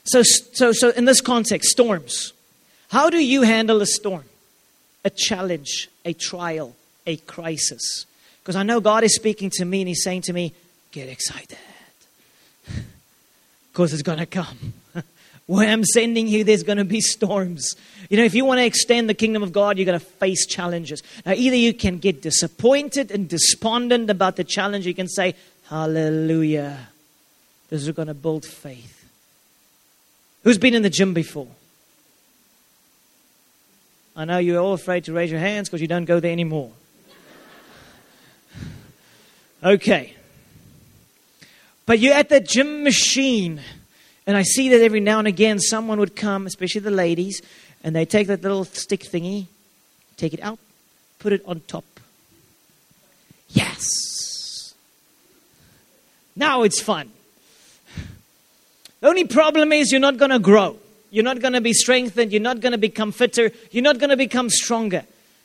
So, 0.04 0.22
so, 0.22 0.72
so 0.72 0.90
in 0.92 1.06
this 1.06 1.20
context, 1.20 1.72
storms. 1.72 2.32
How 2.90 3.10
do 3.10 3.18
you 3.18 3.42
handle 3.42 3.82
a 3.82 3.88
storm? 3.88 4.24
A 5.04 5.10
challenge, 5.10 5.90
a 6.06 6.14
trial, 6.14 6.76
a 7.08 7.18
crisis. 7.18 8.06
Because 8.42 8.56
I 8.56 8.62
know 8.62 8.80
God 8.80 9.04
is 9.04 9.16
speaking 9.16 9.50
to 9.56 9.66
me 9.66 9.82
and 9.82 9.88
He's 9.88 10.04
saying 10.04 10.22
to 10.24 10.34
me, 10.34 10.54
get 10.92 11.10
excited. 11.10 11.58
Because 13.72 13.94
it's 13.94 14.02
going 14.02 14.18
to 14.18 14.26
come. 14.26 14.74
Where 15.46 15.70
I'm 15.70 15.84
sending 15.84 16.28
you, 16.28 16.44
there's 16.44 16.64
going 16.64 16.80
to 16.80 16.84
be 16.84 17.00
storms. 17.00 17.76
You 18.10 18.18
know, 18.18 18.24
if 18.24 18.34
you 18.34 18.46
want 18.46 18.60
to 18.60 18.66
extend 18.66 19.10
the 19.10 19.14
kingdom 19.14 19.44
of 19.44 19.52
God, 19.52 19.78
you're 19.78 19.86
going 19.86 20.00
to 20.00 20.06
face 20.06 20.46
challenges. 20.46 21.04
Now, 21.26 21.34
either 21.34 21.56
you 21.56 21.74
can 21.74 21.98
get 21.98 22.22
disappointed 22.22 23.12
and 23.12 23.28
despondent 23.28 24.10
about 24.10 24.36
the 24.36 24.44
challenge, 24.44 24.86
you 24.86 24.94
can 24.94 25.08
say, 25.08 25.36
Hallelujah. 25.70 26.90
This 27.70 27.82
is 27.86 27.92
going 27.92 28.08
to 28.08 28.14
build 28.14 28.46
faith. 28.46 29.10
Who's 30.44 30.58
been 30.58 30.74
in 30.74 30.84
the 30.84 30.90
gym 30.90 31.14
before? 31.14 31.50
I 34.16 34.24
know 34.24 34.38
you're 34.38 34.62
all 34.62 34.74
afraid 34.74 35.04
to 35.06 35.14
raise 35.14 35.30
your 35.30 35.42
hands 35.42 35.68
because 35.68 35.82
you 35.82 35.88
don't 35.88 36.06
go 36.06 36.20
there 36.20 36.32
anymore. 36.32 36.72
Okay. 39.64 40.14
But 41.88 41.98
you're 41.98 42.14
at 42.14 42.30
the 42.30 42.40
gym 42.40 42.84
machine 42.84 43.60
and 44.28 44.36
I 44.36 44.44
see 44.44 44.70
that 44.70 44.82
every 44.82 45.00
now 45.00 45.20
and 45.20 45.28
again 45.28 45.58
someone 45.58 46.00
would 46.00 46.16
come, 46.16 46.46
especially 46.46 46.82
the 46.82 46.92
ladies, 46.92 47.42
and 47.84 47.96
they 47.96 48.06
take 48.06 48.28
that 48.28 48.42
little 48.42 48.66
stick 48.66 49.02
thingy, 49.02 49.48
take 50.18 50.34
it 50.34 50.42
out, 50.42 50.60
put 51.20 51.34
it 51.34 51.42
on 51.46 51.62
top. 51.68 51.86
Yes! 53.50 54.74
Now 56.36 56.64
it's 56.64 56.82
fun. 56.82 57.12
The 59.00 59.08
only 59.08 59.26
problem 59.26 59.72
is 59.72 59.92
you're 59.92 60.02
not 60.02 60.18
going 60.18 60.32
to 60.32 60.40
grow. 60.40 60.78
You're 61.10 61.24
not 61.24 61.40
going 61.40 61.54
to 61.54 61.62
be 61.62 61.74
strengthened. 61.74 62.32
You're 62.32 62.42
not 62.42 62.60
going 62.60 62.74
to 62.74 62.78
become 62.78 63.12
fitter. 63.12 63.52
You're 63.72 63.84
not 63.84 64.00
going 64.00 64.10
to 64.10 64.18
become 64.18 64.50
stronger 64.50 65.04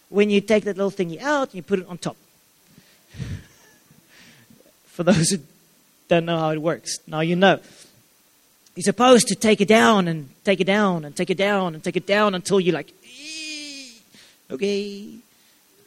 when 0.08 0.30
you 0.30 0.40
take 0.40 0.64
that 0.64 0.76
little 0.76 0.90
thingy 0.90 1.20
out 1.20 1.48
and 1.48 1.54
you 1.54 1.62
put 1.62 1.78
it 1.78 1.86
on 1.88 1.98
top. 1.98 2.16
For 4.86 5.02
those 5.02 5.30
who 5.30 5.38
don't 6.08 6.26
know 6.26 6.38
how 6.38 6.50
it 6.50 6.60
works, 6.60 6.98
now 7.06 7.20
you 7.20 7.36
know. 7.36 7.60
You're 8.74 8.82
supposed 8.84 9.28
to 9.28 9.34
take 9.34 9.60
it 9.60 9.68
down 9.68 10.08
and 10.08 10.30
take 10.44 10.60
it 10.60 10.66
down 10.66 11.04
and 11.04 11.14
take 11.14 11.28
it 11.28 11.36
down 11.36 11.74
and 11.74 11.84
take 11.84 11.96
it 11.96 12.06
down 12.06 12.34
until 12.34 12.58
you're 12.58 12.74
like, 12.74 12.92
okay, 14.50 15.10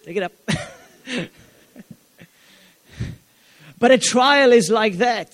take 0.03 0.17
it 0.17 0.23
up. 0.23 0.31
but 3.79 3.91
a 3.91 3.97
trial 3.97 4.51
is 4.51 4.69
like 4.69 4.97
that. 4.97 5.31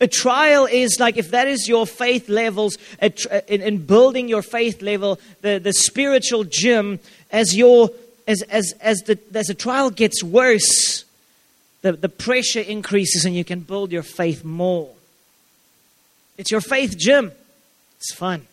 A 0.00 0.06
trial 0.06 0.66
is 0.66 1.00
like 1.00 1.16
if 1.16 1.30
that 1.30 1.48
is 1.48 1.66
your 1.66 1.86
faith 1.86 2.28
levels, 2.28 2.78
in, 3.00 3.62
in 3.62 3.84
building 3.84 4.28
your 4.28 4.42
faith 4.42 4.80
level, 4.80 5.18
the, 5.40 5.58
the 5.58 5.72
spiritual 5.72 6.44
gym, 6.44 7.00
as 7.32 7.56
your 7.56 7.90
as 8.28 8.42
as 8.42 8.74
as 8.80 8.98
the 9.02 9.18
as 9.34 9.46
the 9.46 9.54
trial 9.54 9.90
gets 9.90 10.22
worse, 10.22 11.04
the, 11.82 11.92
the 11.92 12.08
pressure 12.08 12.60
increases 12.60 13.24
and 13.24 13.34
you 13.34 13.44
can 13.44 13.60
build 13.60 13.90
your 13.90 14.02
faith 14.02 14.44
more. 14.44 14.90
It's 16.38 16.50
your 16.50 16.60
faith 16.60 16.96
gym. 16.98 17.32
It's 17.98 18.12
fun. 18.12 18.46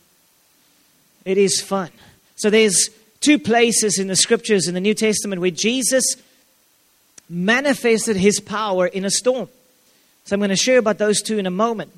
It 1.26 1.38
is 1.38 1.62
fun. 1.62 1.90
So 2.36 2.50
there's 2.50 2.90
two 3.22 3.40
places 3.40 4.00
in 4.00 4.08
the 4.08 4.16
scriptures 4.16 4.68
in 4.68 4.74
the 4.74 4.82
New 4.82 4.94
Testament 4.94 5.42
where 5.42 5.52
Jesus 5.52 6.16
manifested 7.30 8.18
his 8.18 8.40
power 8.40 8.86
in 8.88 9.06
a 9.06 9.10
storm. 9.10 9.50
So 10.26 10.36
I'm 10.36 10.40
going 10.40 10.50
to 10.50 10.56
share 10.56 10.78
about 10.78 10.98
those 10.98 11.22
two 11.22 11.38
in 11.38 11.46
a 11.46 11.52
moment. 11.52 11.92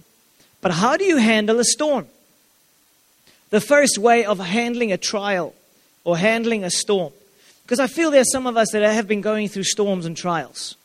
But 0.61 0.71
how 0.71 0.97
do 0.97 1.03
you 1.03 1.17
handle 1.17 1.59
a 1.59 1.63
storm? 1.63 2.07
The 3.49 3.61
first 3.61 3.97
way 3.97 4.25
of 4.25 4.39
handling 4.39 4.91
a 4.91 4.97
trial 4.97 5.53
or 6.03 6.17
handling 6.17 6.63
a 6.63 6.69
storm. 6.69 7.13
Because 7.63 7.79
I 7.79 7.87
feel 7.87 8.11
there's 8.11 8.31
some 8.31 8.47
of 8.47 8.57
us 8.57 8.71
that 8.71 8.81
have 8.81 9.07
been 9.07 9.21
going 9.21 9.47
through 9.47 9.63
storms 9.63 10.05
and 10.05 10.15
trials. 10.15 10.75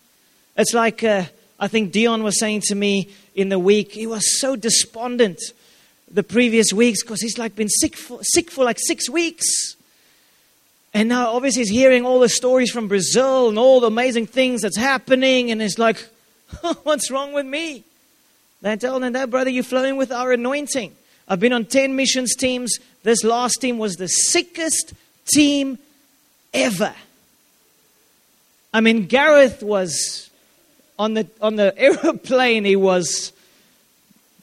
It's 0.57 0.75
like 0.75 1.05
uh, 1.05 1.25
I 1.59 1.69
think 1.69 1.93
Dion 1.93 2.23
was 2.23 2.39
saying 2.39 2.63
to 2.67 2.75
me 2.75 3.11
in 3.41 3.49
the 3.49 3.59
week, 3.59 3.93
he 3.93 4.07
was 4.07 4.41
so 4.41 4.57
despondent 4.57 5.39
the 6.11 6.23
previous 6.23 6.73
weeks 6.73 7.03
because 7.03 7.21
he's 7.21 7.39
like 7.39 7.55
been 7.55 7.69
sick 7.69 7.97
for, 7.97 8.21
sick 8.23 8.51
for 8.51 8.65
like 8.65 8.79
six 8.79 9.09
weeks. 9.09 9.77
And 10.93 11.09
now 11.09 11.33
obviously 11.33 11.63
he's 11.63 11.71
hearing 11.71 12.05
all 12.05 12.21
the 12.21 12.29
stories 12.29 12.71
from 12.71 12.89
Brazil 12.89 13.49
and 13.49 13.59
all 13.59 13.81
the 13.81 13.87
amazing 13.87 14.27
things 14.27 14.63
that's 14.63 14.77
happening. 14.77 15.51
And 15.51 15.63
it's 15.63 15.79
like, 15.79 16.05
what's 16.83 17.11
wrong 17.11 17.33
with 17.33 17.47
me? 17.47 17.85
I 18.63 18.77
tell 18.77 19.03
him, 19.03 19.13
no, 19.13 19.27
brother, 19.27 19.51
you're 19.51 19.65
flowing 19.65 19.97
with 19.97 20.13
our 20.13 20.33
anointing. 20.33 20.95
I've 21.27 21.41
been 21.41 21.53
on 21.53 21.65
10 21.65 21.97
missions 21.97 22.35
teams. 22.35 22.77
This 23.03 23.25
last 23.25 23.61
team 23.61 23.79
was 23.79 23.95
the 23.95 24.09
sickest 24.09 24.93
team 25.27 25.79
ever. 26.53 26.95
I 28.75 28.81
mean, 28.81 29.07
Gareth 29.07 29.63
was 29.63 30.30
on 31.01 31.15
the 31.15 31.27
on 31.41 31.57
the 31.57 31.75
aeroplane 31.79 32.65
he 32.65 32.77
was 32.77 33.33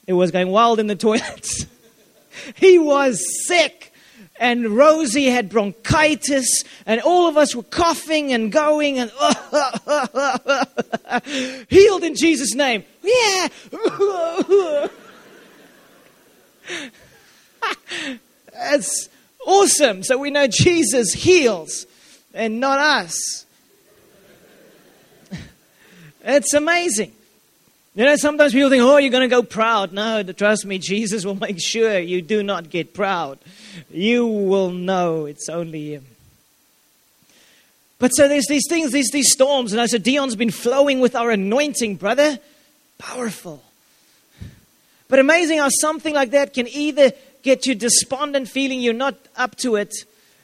it 0.07 0.13
was 0.13 0.31
going 0.31 0.49
wild 0.49 0.79
in 0.79 0.87
the 0.87 0.95
toilets. 0.95 1.67
he 2.55 2.79
was 2.79 3.23
sick. 3.45 3.93
And 4.39 4.69
Rosie 4.69 5.25
had 5.25 5.49
bronchitis, 5.49 6.63
and 6.85 7.01
all 7.01 7.27
of 7.27 7.37
us 7.37 7.55
were 7.55 7.63
coughing 7.63 8.33
and 8.33 8.51
going 8.51 8.99
and 8.99 9.09
healed 11.69 12.03
in 12.03 12.13
Jesus' 12.13 12.53
name. 12.53 12.83
Yeah. 13.01 13.47
That's 18.53 19.09
awesome. 19.43 20.03
So 20.03 20.19
we 20.19 20.29
know 20.29 20.45
Jesus 20.45 21.13
heals 21.13 21.87
and 22.35 22.59
not 22.59 22.77
us. 22.77 23.46
It's 26.27 26.53
amazing. 26.53 27.13
You 27.95 28.03
know, 28.03 28.15
sometimes 28.17 28.51
people 28.51 28.69
think, 28.69 28.83
oh, 28.83 28.97
you're 28.97 29.11
going 29.11 29.27
to 29.27 29.33
go 29.33 29.41
proud. 29.41 29.93
No, 29.93 30.21
trust 30.23 30.65
me, 30.65 30.77
Jesus 30.77 31.25
will 31.25 31.35
make 31.47 31.57
sure 31.59 31.97
you 31.97 32.21
do 32.21 32.43
not 32.43 32.69
get 32.69 32.93
proud. 32.93 33.39
You 33.89 34.27
will 34.27 34.71
know 34.71 35.25
it's 35.25 35.47
only 35.47 35.93
Him. 35.93 36.05
But 37.97 38.09
so 38.09 38.27
there's 38.27 38.45
these 38.47 38.65
things, 38.69 38.91
these, 38.91 39.09
these 39.09 39.31
storms, 39.31 39.71
and 39.71 39.81
I 39.81 39.87
said, 39.87 40.03
Dion's 40.03 40.35
been 40.35 40.51
flowing 40.51 40.99
with 40.99 41.15
our 41.15 41.31
anointing, 41.31 41.95
brother. 41.95 42.37
Powerful. 42.99 43.63
But 45.07 45.19
amazing 45.19 45.59
how 45.59 45.69
something 45.69 46.13
like 46.13 46.31
that 46.31 46.53
can 46.53 46.67
either 46.67 47.13
get 47.41 47.65
you 47.65 47.73
despondent, 47.73 48.49
feeling 48.49 48.81
you're 48.81 48.93
not 48.93 49.15
up 49.37 49.55
to 49.57 49.77
it. 49.77 49.93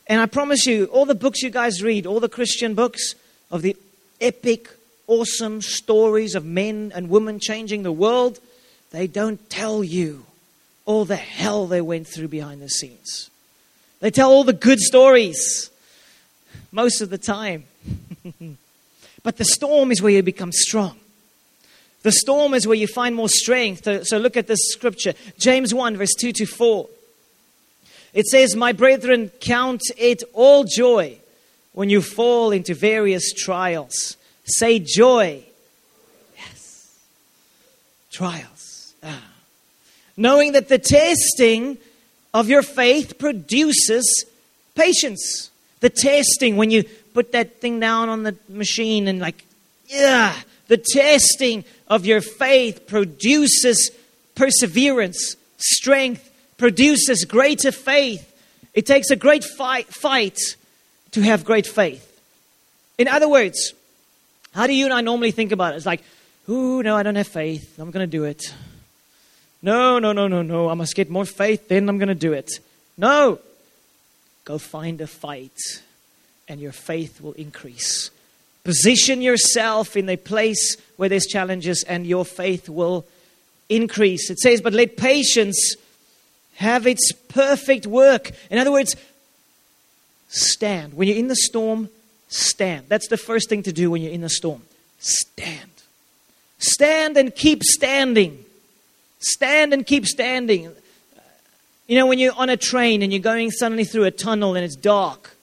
And 0.07 0.21
I 0.21 0.25
promise 0.27 0.65
you, 0.65 0.85
all 0.85 1.05
the 1.05 1.13
books 1.13 1.41
you 1.43 1.49
guys 1.49 1.83
read, 1.83 2.05
all 2.05 2.21
the 2.21 2.29
Christian 2.29 2.73
books 2.73 3.15
of 3.51 3.61
the 3.61 3.75
epic 4.21 4.69
awesome 5.07 5.61
stories 5.61 6.35
of 6.35 6.45
men 6.45 6.91
and 6.95 7.09
women 7.09 7.39
changing 7.39 7.83
the 7.83 7.91
world, 7.91 8.39
they 8.91 9.07
don't 9.07 9.49
tell 9.49 9.83
you 9.83 10.25
all 10.85 11.05
the 11.05 11.15
hell 11.15 11.67
they 11.67 11.81
went 11.81 12.07
through 12.07 12.27
behind 12.27 12.61
the 12.61 12.69
scenes. 12.69 13.29
They 13.99 14.11
tell 14.11 14.31
all 14.31 14.43
the 14.43 14.53
good 14.53 14.79
stories 14.79 15.69
most 16.71 17.01
of 17.01 17.09
the 17.09 17.17
time. 17.17 17.65
but 19.23 19.37
the 19.37 19.45
storm 19.45 19.91
is 19.91 20.01
where 20.01 20.11
you 20.11 20.23
become 20.23 20.51
strong. 20.51 20.97
The 22.03 22.11
storm 22.11 22.53
is 22.53 22.67
where 22.67 22.75
you 22.75 22.87
find 22.87 23.15
more 23.15 23.29
strength. 23.29 23.87
So 24.07 24.17
look 24.17 24.35
at 24.35 24.47
this 24.47 24.71
scripture 24.71 25.13
James 25.37 25.73
1, 25.73 25.97
verse 25.97 26.13
2 26.19 26.33
to 26.33 26.45
4. 26.45 26.89
It 28.13 28.25
says, 28.27 28.55
My 28.55 28.73
brethren, 28.73 29.31
count 29.39 29.81
it 29.97 30.21
all 30.33 30.65
joy 30.65 31.17
when 31.71 31.89
you 31.89 32.01
fall 32.01 32.51
into 32.51 32.75
various 32.75 33.33
trials 33.33 34.17
Say 34.45 34.79
joy. 34.79 35.43
Yes. 36.37 36.97
Trials. 38.11 38.93
Ah. 39.03 39.23
Knowing 40.17 40.51
that 40.51 40.69
the 40.69 40.79
testing 40.79 41.77
of 42.33 42.49
your 42.49 42.61
faith 42.61 43.17
produces 43.17 44.25
patience. 44.75 45.49
The 45.79 45.89
testing, 45.89 46.57
when 46.57 46.71
you 46.71 46.83
put 47.13 47.31
that 47.33 47.61
thing 47.61 47.79
down 47.79 48.09
on 48.09 48.23
the 48.23 48.35
machine 48.49 49.07
and, 49.07 49.19
like, 49.19 49.45
yeah, 49.87 50.35
the 50.67 50.77
testing 50.77 51.65
of 51.87 52.05
your 52.05 52.21
faith 52.21 52.87
produces 52.87 53.91
perseverance, 54.35 55.35
strength, 55.57 56.29
produces 56.57 57.25
greater 57.25 57.71
faith. 57.71 58.29
It 58.73 58.85
takes 58.85 59.11
a 59.11 59.15
great 59.15 59.43
fight, 59.43 59.87
fight 59.87 60.39
to 61.11 61.21
have 61.21 61.45
great 61.45 61.67
faith. 61.67 62.09
In 62.97 63.07
other 63.07 63.29
words, 63.29 63.73
how 64.53 64.67
do 64.67 64.73
you 64.73 64.85
and 64.85 64.93
I 64.93 65.01
normally 65.01 65.31
think 65.31 65.51
about 65.51 65.73
it? 65.73 65.77
It's 65.77 65.85
like, 65.85 66.03
ooh, 66.49 66.83
no, 66.83 66.95
I 66.95 67.03
don't 67.03 67.15
have 67.15 67.27
faith. 67.27 67.79
I'm 67.79 67.91
going 67.91 68.03
to 68.03 68.17
do 68.17 68.23
it. 68.23 68.53
No, 69.61 69.99
no, 69.99 70.11
no, 70.11 70.27
no, 70.27 70.41
no. 70.41 70.69
I 70.69 70.73
must 70.73 70.95
get 70.95 71.09
more 71.09 71.25
faith, 71.25 71.69
then 71.69 71.87
I'm 71.89 71.97
going 71.97 72.09
to 72.09 72.15
do 72.15 72.33
it. 72.33 72.51
No. 72.97 73.39
Go 74.45 74.57
find 74.57 74.99
a 74.99 75.07
fight, 75.07 75.57
and 76.47 76.59
your 76.59 76.73
faith 76.73 77.21
will 77.21 77.31
increase. 77.33 78.11
Position 78.63 79.21
yourself 79.21 79.95
in 79.95 80.09
a 80.09 80.17
place 80.17 80.77
where 80.97 81.09
there's 81.09 81.25
challenges, 81.25 81.83
and 81.87 82.05
your 82.05 82.25
faith 82.25 82.67
will 82.67 83.05
increase. 83.69 84.29
It 84.29 84.39
says, 84.39 84.61
but 84.61 84.73
let 84.73 84.97
patience 84.97 85.75
have 86.55 86.85
its 86.85 87.11
perfect 87.29 87.87
work. 87.87 88.31
In 88.51 88.59
other 88.59 88.71
words, 88.71 88.95
stand. 90.27 90.93
When 90.93 91.07
you're 91.07 91.17
in 91.17 91.29
the 91.29 91.35
storm, 91.35 91.89
stand. 92.33 92.85
That's 92.89 93.07
the 93.07 93.17
first 93.17 93.49
thing 93.49 93.63
to 93.63 93.73
do 93.73 93.91
when 93.91 94.01
you're 94.01 94.11
in 94.11 94.23
a 94.23 94.29
storm. 94.29 94.63
Stand. 94.99 95.69
Stand 96.57 97.17
and 97.17 97.33
keep 97.35 97.63
standing. 97.63 98.43
Stand 99.19 99.73
and 99.73 99.85
keep 99.85 100.05
standing. 100.05 100.71
You 101.87 101.97
know, 101.97 102.07
when 102.07 102.19
you're 102.19 102.33
on 102.35 102.49
a 102.49 102.57
train 102.57 103.01
and 103.01 103.11
you're 103.11 103.21
going 103.21 103.51
suddenly 103.51 103.83
through 103.83 104.05
a 104.05 104.11
tunnel 104.11 104.55
and 104.55 104.63
it's 104.63 104.75
dark, 104.75 105.35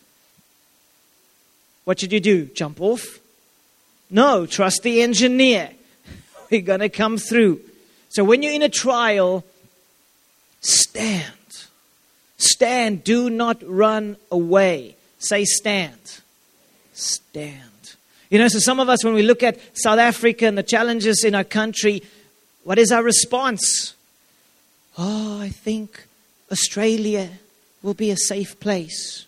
what 1.85 2.01
should 2.01 2.13
you 2.13 2.21
do? 2.21 2.47
Jump 2.47 2.81
off? 2.81 3.21
No, 4.11 4.47
trust 4.47 4.83
the 4.83 5.03
engineer. 5.03 5.71
We're 6.51 6.63
going 6.63 6.81
to 6.81 6.89
come 6.89 7.19
through. 7.19 7.61
So 8.09 8.25
when 8.25 8.43
you're 8.43 8.53
in 8.53 8.63
a 8.63 8.69
trial, 8.69 9.45
stand. 10.61 11.25
Stand. 12.39 13.05
Do 13.05 13.31
not 13.31 13.63
run 13.65 14.17
away. 14.31 14.97
Say 15.19 15.45
stand. 15.45 16.21
Stand. 17.01 17.95
You 18.31 18.39
know, 18.39 18.49
so 18.49 18.59
some 18.59 18.79
of 18.79 18.89
us, 18.89 19.05
when 19.05 19.15
we 19.15 19.23
look 19.23 19.43
at 19.43 19.59
South 19.77 19.99
Africa 19.99 20.47
and 20.47 20.57
the 20.57 20.63
challenges 20.63 21.25
in 21.25 21.35
our 21.35 21.45
country, 21.45 22.03
what 22.63 22.79
is 22.79 22.93
our 22.93 23.03
response? 23.03 23.95
Oh, 24.97 25.41
I 25.41 25.49
think 25.49 26.07
Australia 26.53 27.29
will 27.83 27.95
be 27.95 28.11
a 28.11 28.17
safe 28.17 28.61
place. 28.61 29.27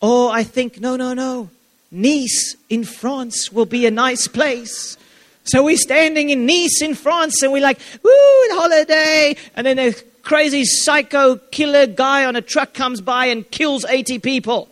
Oh, 0.00 0.28
I 0.30 0.42
think, 0.42 0.80
no, 0.80 0.96
no, 0.96 1.14
no. 1.14 1.50
Nice 1.92 2.56
in 2.68 2.84
France 2.84 3.52
will 3.52 3.66
be 3.66 3.86
a 3.86 3.90
nice 3.90 4.26
place. 4.26 4.96
So 5.44 5.62
we're 5.62 5.76
standing 5.76 6.30
in 6.30 6.46
Nice 6.46 6.80
in 6.82 6.94
France 6.94 7.42
and 7.42 7.52
we're 7.52 7.62
like, 7.62 7.78
woo, 8.02 8.10
holiday. 8.50 9.36
And 9.54 9.66
then 9.66 9.78
a 9.78 9.92
crazy 10.22 10.64
psycho 10.64 11.36
killer 11.36 11.86
guy 11.86 12.24
on 12.24 12.34
a 12.34 12.40
truck 12.40 12.74
comes 12.74 13.00
by 13.00 13.26
and 13.26 13.48
kills 13.50 13.84
80 13.84 14.20
people. 14.20 14.68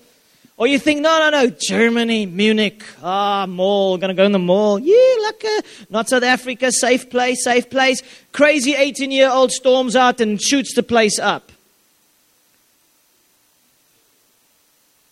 Or 0.61 0.67
you 0.67 0.79
think, 0.79 1.01
no, 1.01 1.19
no, 1.19 1.31
no, 1.31 1.57
Germany, 1.59 2.27
Munich, 2.27 2.85
ah, 3.03 3.47
mall, 3.49 3.97
gonna 3.97 4.13
go 4.13 4.27
in 4.27 4.33
the 4.33 4.39
mall. 4.39 4.79
Yeah, 4.79 5.15
like 5.23 5.43
a, 5.43 5.63
not 5.89 6.11
South 6.11 6.23
Africa, 6.23 6.71
safe 6.71 7.09
place, 7.09 7.45
safe 7.45 7.71
place. 7.71 8.03
Crazy 8.33 8.75
18 8.75 9.11
year 9.11 9.31
old 9.31 9.53
storms 9.53 9.97
out 9.97 10.21
and 10.21 10.39
shoots 10.39 10.75
the 10.75 10.83
place 10.83 11.19
up. 11.19 11.51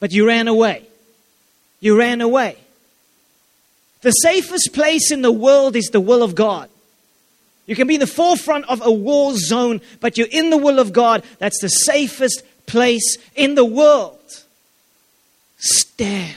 But 0.00 0.12
you 0.12 0.26
ran 0.26 0.48
away. 0.48 0.86
You 1.80 1.98
ran 1.98 2.20
away. 2.20 2.58
The 4.02 4.10
safest 4.10 4.74
place 4.74 5.10
in 5.10 5.22
the 5.22 5.32
world 5.32 5.76
is 5.76 5.86
the 5.86 6.00
will 6.00 6.22
of 6.22 6.34
God. 6.34 6.68
You 7.64 7.74
can 7.74 7.88
be 7.88 7.94
in 7.94 8.00
the 8.00 8.06
forefront 8.06 8.68
of 8.68 8.82
a 8.84 8.92
war 8.92 9.34
zone, 9.34 9.80
but 10.00 10.18
you're 10.18 10.28
in 10.30 10.50
the 10.50 10.58
will 10.58 10.78
of 10.78 10.92
God. 10.92 11.24
That's 11.38 11.58
the 11.62 11.68
safest 11.68 12.42
place 12.66 13.16
in 13.34 13.54
the 13.54 13.64
world. 13.64 14.44
Stand. 15.58 16.34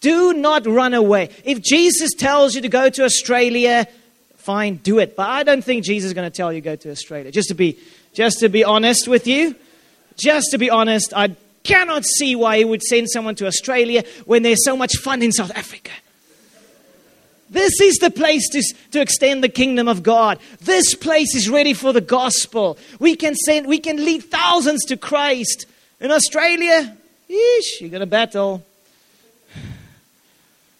Do 0.00 0.32
not 0.32 0.66
run 0.66 0.94
away. 0.94 1.28
If 1.44 1.60
Jesus 1.60 2.12
tells 2.16 2.54
you 2.54 2.62
to 2.62 2.68
go 2.68 2.88
to 2.88 3.04
Australia, 3.04 3.86
fine, 4.36 4.76
do 4.76 4.98
it. 4.98 5.14
But 5.14 5.28
I 5.28 5.42
don't 5.42 5.62
think 5.62 5.84
Jesus 5.84 6.08
is 6.08 6.14
going 6.14 6.30
to 6.30 6.34
tell 6.34 6.52
you 6.52 6.60
to 6.60 6.64
go 6.64 6.76
to 6.76 6.90
Australia. 6.90 7.30
Just 7.30 7.48
to 7.48 7.54
be, 7.54 7.78
just 8.14 8.40
to 8.40 8.48
be 8.48 8.64
honest 8.64 9.06
with 9.06 9.26
you, 9.26 9.54
just 10.16 10.48
to 10.52 10.58
be 10.58 10.70
honest, 10.70 11.12
I 11.14 11.36
cannot 11.62 12.06
see 12.06 12.34
why 12.34 12.58
he 12.58 12.64
would 12.64 12.82
send 12.82 13.10
someone 13.10 13.34
to 13.36 13.46
Australia 13.46 14.04
when 14.24 14.42
there's 14.42 14.64
so 14.64 14.76
much 14.76 14.96
fun 14.96 15.22
in 15.22 15.32
South 15.32 15.52
Africa. 15.54 15.92
This 17.50 17.80
is 17.80 17.96
the 17.96 18.10
place 18.10 18.48
to, 18.50 18.62
to 18.92 19.00
extend 19.00 19.42
the 19.42 19.48
kingdom 19.48 19.88
of 19.88 20.02
God. 20.02 20.38
This 20.60 20.94
place 20.94 21.34
is 21.34 21.50
ready 21.50 21.74
for 21.74 21.92
the 21.92 22.00
gospel. 22.00 22.78
We 23.00 23.16
can 23.16 23.34
send, 23.34 23.66
we 23.66 23.80
can 23.80 23.96
lead 23.96 24.22
thousands 24.22 24.84
to 24.86 24.96
Christ. 24.96 25.66
In 26.00 26.12
Australia, 26.12 26.96
yeesh, 27.30 27.80
you're 27.80 27.90
going 27.90 28.00
to 28.00 28.06
battle. 28.06 28.64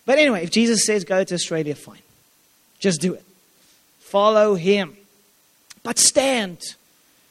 But 0.07 0.19
anyway, 0.19 0.43
if 0.43 0.51
Jesus 0.51 0.85
says 0.85 1.05
go 1.05 1.23
to 1.23 1.35
Australia, 1.35 1.75
fine. 1.75 2.03
Just 2.79 3.01
do 3.01 3.15
it. 3.15 3.25
Follow 4.01 4.55
him. 4.55 4.97
But 5.83 5.99
stand. 5.99 6.59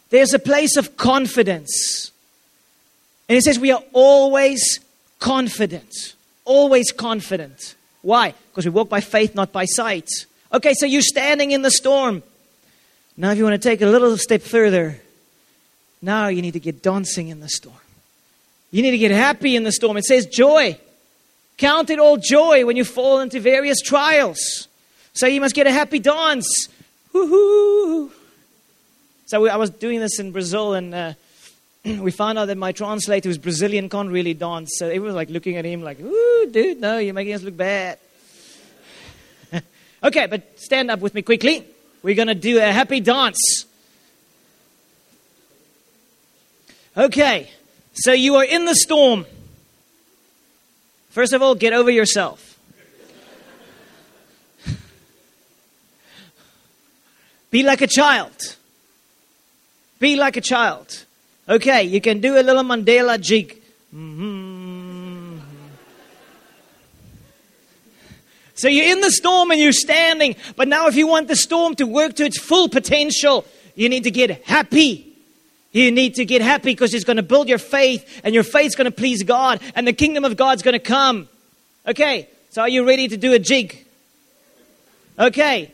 There's 0.10 0.34
a 0.34 0.40
place 0.40 0.78
of 0.78 0.96
confidence. 0.96 2.12
And 3.28 3.38
it 3.38 3.44
says 3.44 3.60
we 3.60 3.72
are 3.72 3.84
always 3.94 4.80
confident. 5.20 6.16
Always 6.46 6.92
confident. 6.92 7.76
Why? 8.02 8.34
Because 8.52 8.66
we 8.66 8.72
walk 8.72 8.90
by 8.90 9.02
faith, 9.02 9.36
not 9.36 9.52
by 9.52 9.66
sight. 9.66 10.08
Okay, 10.54 10.74
so 10.74 10.86
you're 10.86 11.02
standing 11.02 11.52
in 11.52 11.62
the 11.62 11.72
storm. 11.72 12.24
Now, 13.18 13.32
if 13.32 13.38
you 13.38 13.44
want 13.44 13.62
to 13.62 13.70
take 13.70 13.82
a 13.82 13.86
little 13.86 14.18
step 14.18 14.42
further, 14.42 15.02
now 16.02 16.30
you 16.30 16.42
need 16.42 16.54
to 16.54 16.60
get 16.60 16.82
dancing 16.82 17.28
in 17.28 17.42
the 17.42 17.50
storm. 17.50 17.76
You 18.72 18.82
need 18.82 18.92
to 18.92 18.98
get 18.98 19.12
happy 19.12 19.56
in 19.56 19.64
the 19.64 19.72
storm. 19.72 19.98
It 19.98 20.06
says 20.06 20.26
joy. 20.26 20.78
Count 21.58 21.90
it 21.90 22.00
all 22.00 22.18
joy 22.18 22.66
when 22.66 22.78
you 22.78 22.86
fall 22.86 23.20
into 23.20 23.40
various 23.40 23.82
trials. 23.82 24.68
So 25.14 25.28
you 25.28 25.42
must 25.42 25.56
get 25.56 25.68
a 25.68 25.72
happy 25.72 26.00
dance. 26.00 26.70
Woohoo! 27.14 28.12
So 29.26 29.48
I 29.48 29.58
was 29.58 29.70
doing 29.70 30.00
this 30.00 30.20
in 30.20 30.32
Brazil, 30.32 30.74
and 30.74 30.96
uh, 30.96 31.14
we 31.86 32.12
found 32.12 32.38
out 32.38 32.46
that 32.46 32.58
my 32.58 32.72
translator, 32.72 33.30
who's 33.30 33.38
Brazilian, 33.38 33.90
can't 33.90 34.10
really 34.10 34.34
dance. 34.34 34.72
So 34.78 34.86
everyone 34.86 35.08
was 35.08 35.16
like 35.16 35.30
looking 35.30 35.58
at 35.58 35.66
him 35.66 35.82
like, 35.82 36.00
ooh, 36.00 36.50
dude, 36.52 36.80
no, 36.80 36.98
you're 36.98 37.14
making 37.14 37.34
us 37.34 37.42
look 37.42 37.58
bad. 37.58 38.00
okay, 40.04 40.28
but 40.28 40.60
stand 40.60 40.90
up 40.92 41.00
with 41.00 41.14
me 41.14 41.22
quickly. 41.22 41.66
We're 42.02 42.16
to 42.16 42.36
do 42.36 42.60
a 42.60 42.72
happy 42.72 43.02
dance. 43.02 43.66
Okay, 46.96 47.50
so 47.94 48.12
you 48.14 48.36
are 48.36 48.44
in 48.44 48.66
the 48.66 48.76
storm. 48.76 49.26
First 51.10 51.34
of 51.34 51.42
all, 51.42 51.56
get 51.56 51.74
over 51.74 51.90
yourself. 51.90 52.58
Be 57.52 57.64
like 57.64 57.82
a 57.82 57.88
child. 57.88 58.56
Be 60.00 60.16
like 60.16 60.38
a 60.38 60.42
child. 60.42 61.06
Okay, 61.48 61.84
you 61.84 62.00
can 62.00 62.22
do 62.22 62.40
a 62.40 62.44
little 62.44 62.64
Mandela 62.64 63.20
jig. 63.20 63.62
Mm-hmm. 63.94 65.40
So 68.54 68.68
you're 68.68 68.92
in 68.92 69.00
the 69.00 69.10
storm 69.10 69.52
and 69.52 69.60
you're 69.60 69.72
standing, 69.72 70.36
but 70.58 70.68
now 70.68 70.88
if 70.88 70.96
you 70.96 71.08
want 71.08 71.30
the 71.30 71.36
storm 71.36 71.76
to 71.76 71.88
work 71.88 72.16
to 72.18 72.26
its 72.26 72.38
full 72.38 72.68
potential, 72.68 73.46
you 73.74 73.88
need 73.88 74.04
to 74.04 74.12
get 74.12 74.46
happy. 74.46 75.09
You 75.72 75.92
need 75.92 76.16
to 76.16 76.26
get 76.26 76.42
happy 76.42 76.72
because 76.72 76.96
it's 76.96 77.06
going 77.06 77.18
to 77.18 77.24
build 77.24 77.48
your 77.48 77.60
faith, 77.60 78.22
and 78.24 78.34
your 78.34 78.44
faith's 78.44 78.76
going 78.76 78.86
to 78.86 78.92
please 78.92 79.22
God, 79.24 79.62
and 79.76 79.88
the 79.88 79.94
kingdom 79.94 80.26
of 80.26 80.36
God's 80.36 80.64
going 80.64 80.74
to 80.74 80.80
come. 80.80 81.30
Okay, 81.88 82.28
so 82.50 82.62
are 82.64 82.70
you 82.70 82.88
ready 82.88 83.08
to 83.08 83.18
do 83.18 83.34
a 83.34 83.40
jig? 83.40 83.86
Okay, 85.18 85.72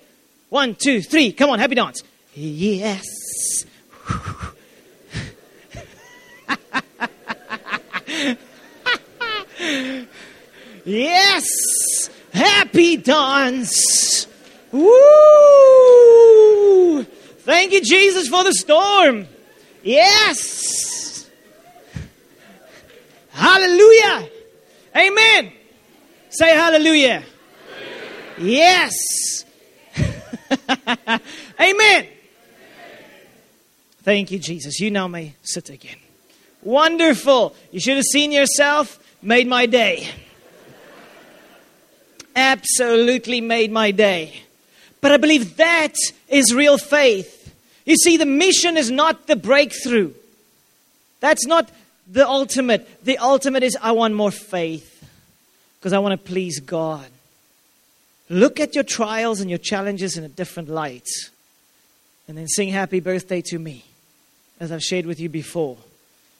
one, 0.49 0.75
two, 0.75 1.01
three. 1.01 1.31
Come 1.31 1.49
on, 1.49 1.59
happy 1.59 1.75
dance. 1.75 2.03
Yes. 2.33 3.05
yes! 10.83 12.09
Happy 12.33 12.97
dance! 12.97 14.27
Woo! 14.73 14.83
Thank 17.43 17.71
you, 17.71 17.81
Jesus, 17.81 18.27
for 18.27 18.43
the 18.43 18.51
storm. 18.51 19.27
Yes! 19.85 21.29
Hallelujah! 23.29 24.29
Amen! 24.95 25.51
Say 26.31 26.49
hallelujah. 26.49 27.23
Yes! 28.39 29.45
Amen! 31.61 32.07
Thank 34.01 34.31
you, 34.31 34.39
Jesus. 34.39 34.79
You 34.79 34.89
now 34.89 35.07
may 35.07 35.35
sit 35.43 35.69
again. 35.69 35.97
Wonderful. 36.63 37.55
You 37.71 37.79
should 37.79 37.97
have 37.97 38.05
seen 38.05 38.31
yourself. 38.31 38.99
Made 39.21 39.47
my 39.47 39.67
day. 39.67 40.09
Absolutely 42.35 43.39
made 43.39 43.71
my 43.71 43.91
day. 43.91 44.33
But 44.99 45.11
I 45.11 45.17
believe 45.17 45.57
that 45.57 45.93
is 46.27 46.55
real 46.55 46.79
faith. 46.79 47.34
You 47.85 47.95
see, 47.95 48.17
the 48.17 48.25
mission 48.25 48.77
is 48.77 48.91
not 48.91 49.27
the 49.27 49.35
breakthrough. 49.35 50.11
That's 51.19 51.45
not 51.45 51.69
the 52.11 52.27
ultimate. 52.27 53.05
The 53.05 53.19
ultimate 53.19 53.63
is 53.63 53.77
I 53.81 53.91
want 53.93 54.15
more 54.15 54.31
faith 54.31 54.91
because 55.79 55.93
I 55.93 55.99
want 55.99 56.19
to 56.19 56.27
please 56.27 56.59
God. 56.59 57.05
Look 58.27 58.59
at 58.59 58.73
your 58.73 58.83
trials 58.83 59.39
and 59.39 59.49
your 59.49 59.59
challenges 59.59 60.17
in 60.17 60.23
a 60.23 60.27
different 60.27 60.67
light. 60.67 61.07
And 62.27 62.35
then 62.35 62.47
sing 62.47 62.69
happy 62.69 62.99
birthday 62.99 63.41
to 63.49 63.59
me, 63.59 63.85
as 64.59 64.71
I've 64.71 64.81
shared 64.81 65.05
with 65.05 65.19
you 65.19 65.29
before. 65.29 65.77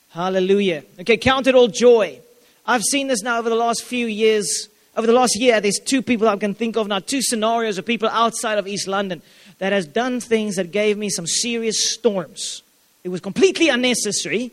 Hallelujah. 0.10 0.84
Okay, 1.00 1.18
count 1.18 1.46
it 1.46 1.54
all 1.54 1.68
joy. 1.68 2.20
I've 2.66 2.82
seen 2.82 3.08
this 3.08 3.22
now 3.22 3.38
over 3.38 3.50
the 3.50 3.56
last 3.56 3.84
few 3.84 4.08
years. 4.08 4.68
Over 4.98 5.06
the 5.06 5.14
last 5.14 5.36
year, 5.36 5.62
there's 5.62 5.78
two 5.78 6.02
people 6.02 6.28
I 6.28 6.38
can 6.38 6.56
think 6.56 6.76
of 6.76 6.88
now, 6.88 7.00
two 7.00 7.22
scenarios 7.22 7.78
of 7.78 7.86
people 7.86 8.10
outside 8.10 8.58
of 8.58 8.68
East 8.68 8.88
London 8.88 9.22
that 9.60 9.72
has 9.72 9.88
done 9.88 10.20
things 10.20 10.56
that 10.56 10.72
gave 10.72 10.98
me 10.98 11.10
some 11.10 11.28
serious 11.28 11.92
storms. 11.92 12.62
It 13.04 13.10
was 13.10 13.22
completely 13.22 13.70
unnecessary, 13.70 14.52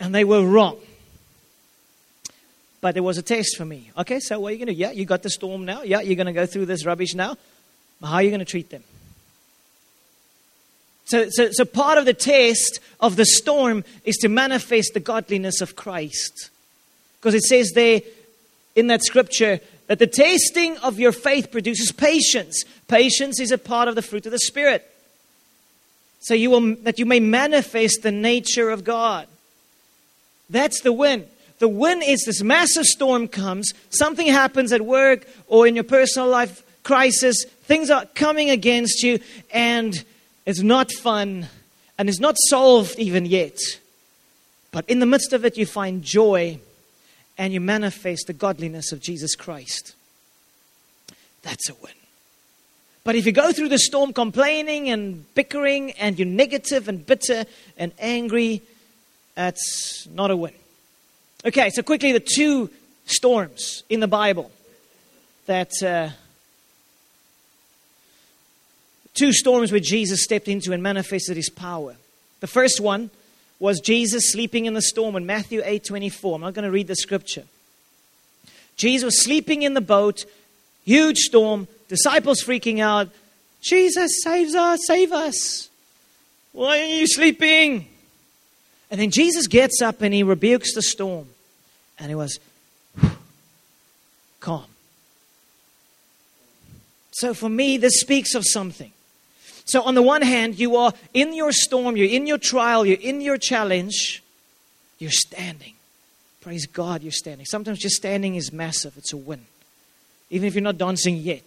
and 0.00 0.14
they 0.14 0.24
were 0.24 0.44
wrong. 0.44 0.78
But 2.80 2.94
there 2.94 3.02
was 3.02 3.18
a 3.18 3.22
test 3.22 3.56
for 3.56 3.64
me. 3.64 3.90
Okay, 3.98 4.20
so 4.20 4.38
what 4.38 4.48
are 4.48 4.52
you 4.52 4.58
going 4.58 4.68
to 4.68 4.74
do? 4.74 4.80
Yeah, 4.80 4.92
you 4.92 5.04
got 5.04 5.22
the 5.22 5.30
storm 5.30 5.64
now. 5.64 5.82
Yeah, 5.82 6.00
you're 6.00 6.16
going 6.16 6.26
to 6.26 6.32
go 6.32 6.46
through 6.46 6.66
this 6.66 6.86
rubbish 6.86 7.14
now. 7.14 7.36
How 8.02 8.14
are 8.14 8.22
you 8.22 8.30
going 8.30 8.38
to 8.38 8.44
treat 8.44 8.70
them? 8.70 8.84
So, 11.04 11.28
so, 11.30 11.48
so 11.50 11.64
part 11.64 11.98
of 11.98 12.04
the 12.04 12.14
test 12.14 12.80
of 13.00 13.16
the 13.16 13.24
storm 13.24 13.82
is 14.04 14.16
to 14.18 14.28
manifest 14.28 14.94
the 14.94 15.00
godliness 15.00 15.60
of 15.60 15.74
Christ. 15.74 16.50
Because 17.18 17.34
it 17.34 17.42
says 17.42 17.72
there 17.74 18.02
in 18.76 18.88
that 18.88 19.02
scripture 19.02 19.60
that 19.88 19.98
the 19.98 20.06
tasting 20.06 20.76
of 20.78 21.00
your 21.00 21.12
faith 21.12 21.50
produces 21.50 21.90
patience. 21.92 22.64
Patience 22.86 23.40
is 23.40 23.50
a 23.50 23.58
part 23.58 23.88
of 23.88 23.94
the 23.94 24.02
fruit 24.02 24.26
of 24.26 24.32
the 24.32 24.38
Spirit. 24.38 24.88
So 26.20 26.34
you 26.34 26.50
will, 26.50 26.76
that 26.82 26.98
you 26.98 27.06
may 27.06 27.20
manifest 27.20 28.02
the 28.02 28.12
nature 28.12 28.70
of 28.70 28.84
God. 28.84 29.26
That's 30.50 30.80
the 30.82 30.92
win. 30.92 31.26
The 31.58 31.68
win 31.68 32.02
is 32.02 32.24
this 32.24 32.42
massive 32.42 32.84
storm 32.84 33.28
comes, 33.28 33.72
something 33.90 34.28
happens 34.28 34.72
at 34.72 34.82
work 34.82 35.26
or 35.48 35.66
in 35.66 35.74
your 35.74 35.84
personal 35.84 36.28
life 36.28 36.62
crisis, 36.84 37.44
things 37.64 37.90
are 37.90 38.06
coming 38.14 38.48
against 38.48 39.02
you, 39.02 39.18
and 39.50 40.04
it's 40.46 40.60
not 40.60 40.92
fun 40.92 41.48
and 41.98 42.08
it's 42.08 42.20
not 42.20 42.36
solved 42.48 42.98
even 42.98 43.26
yet. 43.26 43.58
But 44.70 44.88
in 44.88 45.00
the 45.00 45.06
midst 45.06 45.32
of 45.32 45.44
it, 45.44 45.56
you 45.56 45.66
find 45.66 46.02
joy 46.02 46.60
and 47.38 47.52
you 47.52 47.60
manifest 47.60 48.26
the 48.26 48.32
godliness 48.32 48.92
of 48.92 49.00
Jesus 49.00 49.34
Christ. 49.34 49.94
That's 51.42 51.70
a 51.70 51.74
win. 51.74 51.92
But 53.04 53.14
if 53.14 53.24
you 53.24 53.32
go 53.32 53.52
through 53.52 53.70
the 53.70 53.78
storm 53.78 54.12
complaining 54.12 54.90
and 54.90 55.24
bickering 55.34 55.92
and 55.92 56.18
you're 56.18 56.26
negative 56.26 56.88
and 56.88 57.06
bitter 57.06 57.46
and 57.78 57.92
angry, 57.98 58.60
that's 59.34 60.06
not 60.12 60.30
a 60.30 60.36
win. 60.36 60.52
Okay, 61.46 61.70
so 61.70 61.82
quickly 61.82 62.12
the 62.12 62.20
two 62.20 62.68
storms 63.06 63.84
in 63.88 64.00
the 64.00 64.08
Bible 64.08 64.50
that. 65.46 65.70
Uh, 65.82 66.10
two 69.18 69.32
storms 69.32 69.72
where 69.72 69.80
Jesus 69.80 70.22
stepped 70.22 70.46
into 70.46 70.72
and 70.72 70.80
manifested 70.80 71.36
his 71.36 71.50
power. 71.50 71.96
The 72.38 72.46
first 72.46 72.80
one 72.80 73.10
was 73.58 73.80
Jesus 73.80 74.32
sleeping 74.32 74.66
in 74.66 74.74
the 74.74 74.82
storm 74.82 75.16
in 75.16 75.26
Matthew 75.26 75.62
8 75.64 75.84
24. 75.84 76.36
I'm 76.36 76.40
not 76.40 76.54
going 76.54 76.64
to 76.64 76.70
read 76.70 76.86
the 76.86 76.96
scripture. 76.96 77.44
Jesus 78.76 79.04
was 79.04 79.24
sleeping 79.24 79.62
in 79.62 79.74
the 79.74 79.80
boat, 79.80 80.24
huge 80.84 81.18
storm, 81.18 81.66
disciples 81.88 82.42
freaking 82.42 82.80
out. 82.80 83.08
Jesus 83.60 84.22
saves 84.22 84.54
us, 84.54 84.80
save 84.86 85.12
us. 85.12 85.68
Why 86.52 86.80
are 86.80 86.84
you 86.84 87.06
sleeping? 87.06 87.88
And 88.90 89.00
then 89.00 89.10
Jesus 89.10 89.48
gets 89.48 89.82
up 89.82 90.00
and 90.00 90.14
he 90.14 90.22
rebukes 90.22 90.74
the 90.74 90.82
storm. 90.82 91.28
And 91.98 92.12
it 92.12 92.14
was 92.14 92.38
calm. 94.40 94.64
So 97.10 97.34
for 97.34 97.48
me, 97.48 97.78
this 97.78 98.00
speaks 98.00 98.34
of 98.34 98.44
something. 98.46 98.92
So, 99.68 99.82
on 99.82 99.94
the 99.94 100.02
one 100.02 100.22
hand, 100.22 100.58
you 100.58 100.76
are 100.76 100.94
in 101.12 101.34
your 101.34 101.52
storm, 101.52 101.94
you're 101.94 102.08
in 102.08 102.26
your 102.26 102.38
trial, 102.38 102.86
you're 102.86 103.00
in 103.00 103.20
your 103.20 103.36
challenge, 103.36 104.22
you're 104.98 105.10
standing. 105.10 105.74
Praise 106.40 106.66
God, 106.66 107.02
you're 107.02 107.12
standing. 107.12 107.44
Sometimes 107.44 107.78
just 107.78 107.96
standing 107.96 108.36
is 108.36 108.50
massive, 108.50 108.96
it's 108.96 109.12
a 109.12 109.18
win, 109.18 109.44
even 110.30 110.48
if 110.48 110.54
you're 110.54 110.62
not 110.62 110.78
dancing 110.78 111.16
yet. 111.16 111.46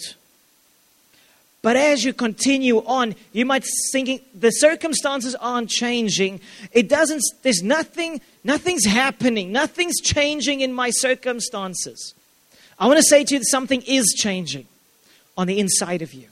But 1.64 1.76
as 1.76 2.06
you 2.06 2.14
continue 2.14 2.78
on, 2.86 3.16
you 3.34 3.44
might 3.46 3.66
thinking 3.92 4.20
the 4.36 4.52
circumstances 4.52 5.34
aren't 5.36 5.70
changing. 5.70 6.42
It 6.72 6.90
doesn't. 6.90 7.22
There's 7.42 7.62
nothing. 7.62 8.22
Nothing's 8.44 8.86
happening. 8.86 9.52
Nothing's 9.52 10.00
changing 10.00 10.62
in 10.62 10.74
my 10.74 10.90
circumstances. 10.92 12.14
I 12.80 12.88
want 12.88 12.98
to 12.98 13.04
say 13.04 13.24
to 13.24 13.34
you 13.34 13.40
that 13.40 13.46
something 13.46 13.82
is 13.84 14.16
changing 14.18 14.66
on 15.38 15.46
the 15.48 15.60
inside 15.60 16.02
of 16.02 16.14
you. 16.14 16.31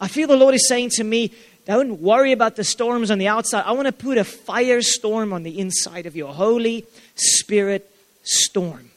I 0.00 0.08
feel 0.08 0.28
the 0.28 0.36
Lord 0.36 0.54
is 0.54 0.68
saying 0.68 0.90
to 0.94 1.04
me, 1.04 1.32
don't 1.66 2.00
worry 2.00 2.32
about 2.32 2.56
the 2.56 2.64
storms 2.64 3.10
on 3.10 3.18
the 3.18 3.28
outside. 3.28 3.64
I 3.66 3.72
want 3.72 3.86
to 3.86 3.92
put 3.92 4.16
a 4.16 4.22
firestorm 4.22 5.32
on 5.32 5.42
the 5.42 5.58
inside 5.58 6.06
of 6.06 6.16
you, 6.16 6.26
a 6.26 6.32
Holy 6.32 6.86
Spirit 7.14 7.90
storm. 8.22 8.90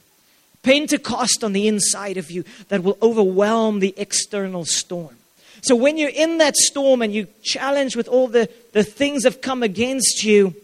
Pentecost 0.63 1.43
on 1.43 1.53
the 1.53 1.67
inside 1.67 2.17
of 2.17 2.29
you 2.31 2.45
that 2.69 2.83
will 2.83 2.97
overwhelm 3.01 3.79
the 3.79 3.93
external 3.97 4.63
storm. 4.63 5.17
So 5.63 5.75
when 5.75 5.97
you're 5.97 6.09
in 6.09 6.37
that 6.37 6.55
storm 6.55 7.01
and 7.01 7.13
you 7.13 7.27
challenge 7.43 7.95
with 7.95 8.07
all 8.07 8.27
the, 8.27 8.49
the 8.71 8.83
things 8.83 9.23
that 9.23 9.33
have 9.33 9.41
come 9.41 9.63
against 9.63 10.23
you, 10.23 10.55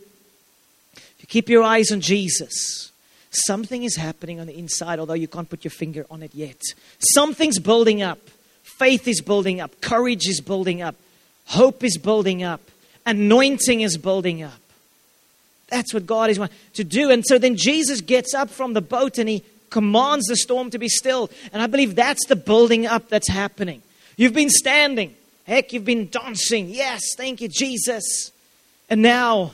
if 0.93 1.15
you 1.19 1.27
keep 1.27 1.49
your 1.49 1.63
eyes 1.63 1.91
on 1.91 2.01
Jesus. 2.01 2.91
Something 3.31 3.83
is 3.83 3.97
happening 3.97 4.39
on 4.39 4.47
the 4.47 4.57
inside, 4.57 4.99
although 4.99 5.13
you 5.13 5.27
can't 5.27 5.49
put 5.49 5.63
your 5.63 5.71
finger 5.71 6.05
on 6.09 6.23
it 6.23 6.33
yet. 6.33 6.61
Something's 6.99 7.59
building 7.59 8.01
up. 8.01 8.19
Faith 8.77 9.07
is 9.07 9.21
building 9.21 9.59
up, 9.59 9.81
courage 9.81 10.27
is 10.27 10.39
building 10.39 10.81
up, 10.81 10.95
hope 11.45 11.83
is 11.83 11.97
building 11.97 12.43
up, 12.43 12.61
anointing 13.05 13.81
is 13.81 13.97
building 13.97 14.43
up. 14.43 14.59
That's 15.69 15.93
what 15.93 16.05
God 16.05 16.29
is 16.29 16.39
wanting 16.39 16.55
to 16.73 16.83
do. 16.83 17.09
And 17.09 17.25
so 17.25 17.37
then 17.37 17.55
Jesus 17.57 18.01
gets 18.01 18.33
up 18.33 18.49
from 18.49 18.73
the 18.73 18.81
boat 18.81 19.17
and 19.17 19.27
he 19.27 19.43
commands 19.69 20.27
the 20.27 20.37
storm 20.37 20.69
to 20.69 20.77
be 20.77 20.87
still. 20.87 21.29
And 21.51 21.61
I 21.61 21.67
believe 21.67 21.95
that's 21.95 22.25
the 22.27 22.35
building 22.35 22.85
up 22.85 23.09
that's 23.09 23.27
happening. 23.27 23.81
You've 24.15 24.33
been 24.33 24.49
standing. 24.49 25.15
Heck, 25.45 25.73
you've 25.73 25.85
been 25.85 26.09
dancing. 26.09 26.69
Yes, 26.69 27.01
thank 27.17 27.41
you, 27.41 27.47
Jesus. 27.47 28.31
And 28.89 29.01
now 29.01 29.51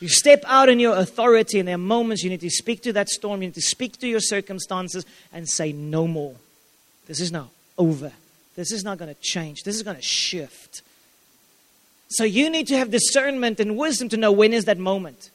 you 0.00 0.08
step 0.08 0.42
out 0.46 0.68
in 0.68 0.78
your 0.80 0.96
authority, 0.96 1.58
and 1.58 1.68
there 1.68 1.74
are 1.74 1.78
moments 1.78 2.22
you 2.22 2.30
need 2.30 2.40
to 2.40 2.50
speak 2.50 2.82
to 2.82 2.92
that 2.94 3.08
storm, 3.08 3.42
you 3.42 3.48
need 3.48 3.54
to 3.54 3.60
speak 3.60 3.98
to 3.98 4.08
your 4.08 4.20
circumstances 4.20 5.04
and 5.32 5.48
say, 5.48 5.72
No 5.72 6.06
more. 6.06 6.34
This 7.08 7.20
is 7.20 7.32
now 7.32 7.50
over. 7.76 8.12
This 8.54 8.70
is 8.70 8.84
not 8.84 8.98
going 8.98 9.12
to 9.12 9.20
change. 9.20 9.64
This 9.64 9.74
is 9.74 9.82
going 9.82 9.96
to 9.96 10.02
shift. 10.02 10.82
So 12.10 12.24
you 12.24 12.50
need 12.50 12.68
to 12.68 12.76
have 12.76 12.90
discernment 12.90 13.58
and 13.60 13.76
wisdom 13.76 14.08
to 14.10 14.16
know 14.16 14.30
when 14.30 14.52
is 14.52 14.66
that 14.66 14.78
moment. 14.78 15.30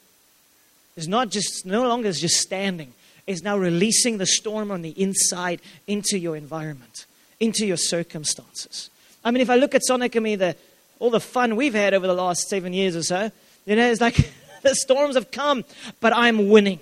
It's 0.95 1.07
not 1.07 1.29
just 1.29 1.65
no 1.65 1.87
longer 1.87 2.11
just 2.11 2.37
standing. 2.37 2.93
It's 3.25 3.41
now 3.41 3.57
releasing 3.57 4.17
the 4.17 4.25
storm 4.25 4.71
on 4.71 4.81
the 4.81 4.89
inside 4.89 5.61
into 5.87 6.17
your 6.17 6.35
environment, 6.35 7.05
into 7.39 7.65
your 7.65 7.77
circumstances. 7.77 8.89
I 9.23 9.31
mean, 9.31 9.41
if 9.41 9.49
I 9.49 9.55
look 9.55 9.73
at 9.73 9.83
Sonic 9.85 10.15
and 10.15 10.23
me, 10.23 10.35
the 10.35 10.55
all 10.99 11.09
the 11.09 11.19
fun 11.19 11.55
we've 11.55 11.73
had 11.73 11.93
over 11.93 12.07
the 12.07 12.13
last 12.13 12.47
seven 12.47 12.73
years 12.73 12.95
or 12.95 13.03
so, 13.03 13.31
you 13.65 13.75
know, 13.75 13.89
it's 13.89 14.01
like 14.01 14.31
the 14.61 14.75
storms 14.75 15.15
have 15.15 15.31
come, 15.31 15.63
but 15.99 16.13
I'm 16.13 16.49
winning. 16.49 16.79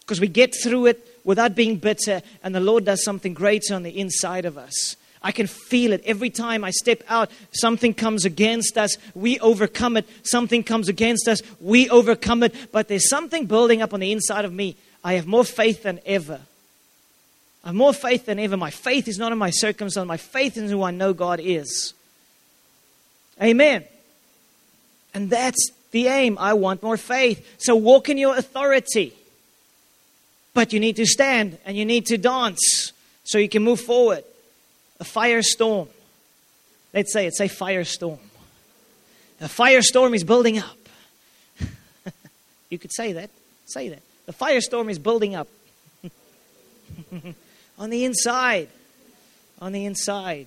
Because 0.00 0.20
we 0.20 0.28
get 0.28 0.54
through 0.62 0.86
it 0.86 1.06
without 1.30 1.54
being 1.54 1.76
bitter, 1.76 2.22
and 2.42 2.52
the 2.52 2.58
Lord 2.58 2.84
does 2.84 3.04
something 3.04 3.34
greater 3.34 3.72
on 3.72 3.84
the 3.84 4.00
inside 4.00 4.44
of 4.44 4.58
us. 4.58 4.96
I 5.22 5.30
can 5.30 5.46
feel 5.46 5.92
it 5.92 6.02
every 6.04 6.28
time 6.28 6.64
I 6.64 6.72
step 6.72 7.04
out. 7.08 7.30
Something 7.52 7.94
comes 7.94 8.24
against 8.24 8.76
us, 8.76 8.96
we 9.14 9.38
overcome 9.38 9.96
it. 9.96 10.08
Something 10.24 10.64
comes 10.64 10.88
against 10.88 11.28
us, 11.28 11.40
we 11.60 11.88
overcome 11.88 12.42
it. 12.42 12.52
But 12.72 12.88
there's 12.88 13.08
something 13.08 13.46
building 13.46 13.80
up 13.80 13.94
on 13.94 14.00
the 14.00 14.10
inside 14.10 14.44
of 14.44 14.52
me. 14.52 14.74
I 15.04 15.12
have 15.12 15.28
more 15.28 15.44
faith 15.44 15.84
than 15.84 16.00
ever. 16.04 16.40
I 17.62 17.68
have 17.68 17.76
more 17.76 17.94
faith 17.94 18.26
than 18.26 18.40
ever. 18.40 18.56
My 18.56 18.70
faith 18.70 19.06
is 19.06 19.16
not 19.16 19.30
in 19.30 19.38
my 19.38 19.50
circumstance, 19.50 20.08
my 20.08 20.16
faith 20.16 20.56
is 20.56 20.64
in 20.64 20.68
who 20.70 20.82
I 20.82 20.90
know 20.90 21.12
God 21.12 21.38
is. 21.40 21.94
Amen. 23.40 23.84
And 25.14 25.30
that's 25.30 25.70
the 25.92 26.08
aim. 26.08 26.38
I 26.40 26.54
want 26.54 26.82
more 26.82 26.96
faith. 26.96 27.56
So 27.58 27.76
walk 27.76 28.08
in 28.08 28.18
your 28.18 28.36
authority. 28.36 29.14
But 30.52 30.72
you 30.72 30.80
need 30.80 30.96
to 30.96 31.06
stand 31.06 31.58
and 31.64 31.76
you 31.76 31.84
need 31.84 32.06
to 32.06 32.18
dance 32.18 32.92
so 33.24 33.38
you 33.38 33.48
can 33.48 33.62
move 33.62 33.80
forward. 33.80 34.24
A 34.98 35.04
firestorm. 35.04 35.88
Let's 36.92 37.12
say 37.12 37.26
it's 37.26 37.40
a 37.40 37.48
firestorm. 37.48 38.18
A 39.40 39.46
firestorm 39.46 40.14
is 40.14 40.24
building 40.24 40.58
up. 40.58 40.76
you 42.68 42.78
could 42.78 42.92
say 42.92 43.12
that. 43.12 43.30
Say 43.66 43.88
that. 43.88 44.02
The 44.26 44.32
firestorm 44.32 44.90
is 44.90 44.98
building 44.98 45.34
up. 45.34 45.48
on 47.78 47.90
the 47.90 48.04
inside. 48.04 48.68
On 49.60 49.72
the 49.72 49.86
inside. 49.86 50.46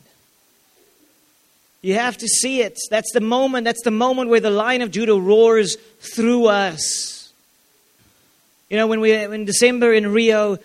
You 1.81 1.95
have 1.95 2.17
to 2.17 2.27
see 2.27 2.61
it. 2.61 2.77
That's 2.89 3.11
the 3.13 3.21
moment. 3.21 3.65
That's 3.65 3.83
the 3.83 3.91
moment 3.91 4.29
where 4.29 4.39
the 4.39 4.49
lion 4.49 4.81
of 4.81 4.91
Judah 4.91 5.19
roars 5.19 5.75
through 5.99 6.47
us. 6.47 7.22
You 8.73 8.79
know, 8.79 8.87
when 8.87 9.01
we 9.01 9.13
in 9.13 9.45
December 9.45 9.93
in 9.93 10.11
Rio 10.11 10.57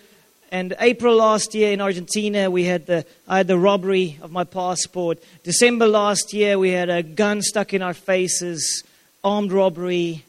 and 0.51 0.75
April 0.79 1.17
last 1.17 1.53
year 1.53 1.73
in 1.73 1.79
Argentina, 1.79 2.49
we 2.49 2.63
had 2.63 2.87
the 2.87 3.05
I 3.27 3.37
had 3.37 3.45
the 3.45 3.55
robbery 3.55 4.17
of 4.23 4.31
my 4.31 4.45
passport. 4.45 5.19
December 5.43 5.85
last 5.85 6.33
year, 6.33 6.57
we 6.57 6.71
had 6.71 6.89
a 6.89 7.03
gun 7.03 7.43
stuck 7.43 7.71
in 7.71 7.83
our 7.83 7.93
faces, 7.93 8.83
armed 9.23 9.51
robbery. 9.51 10.25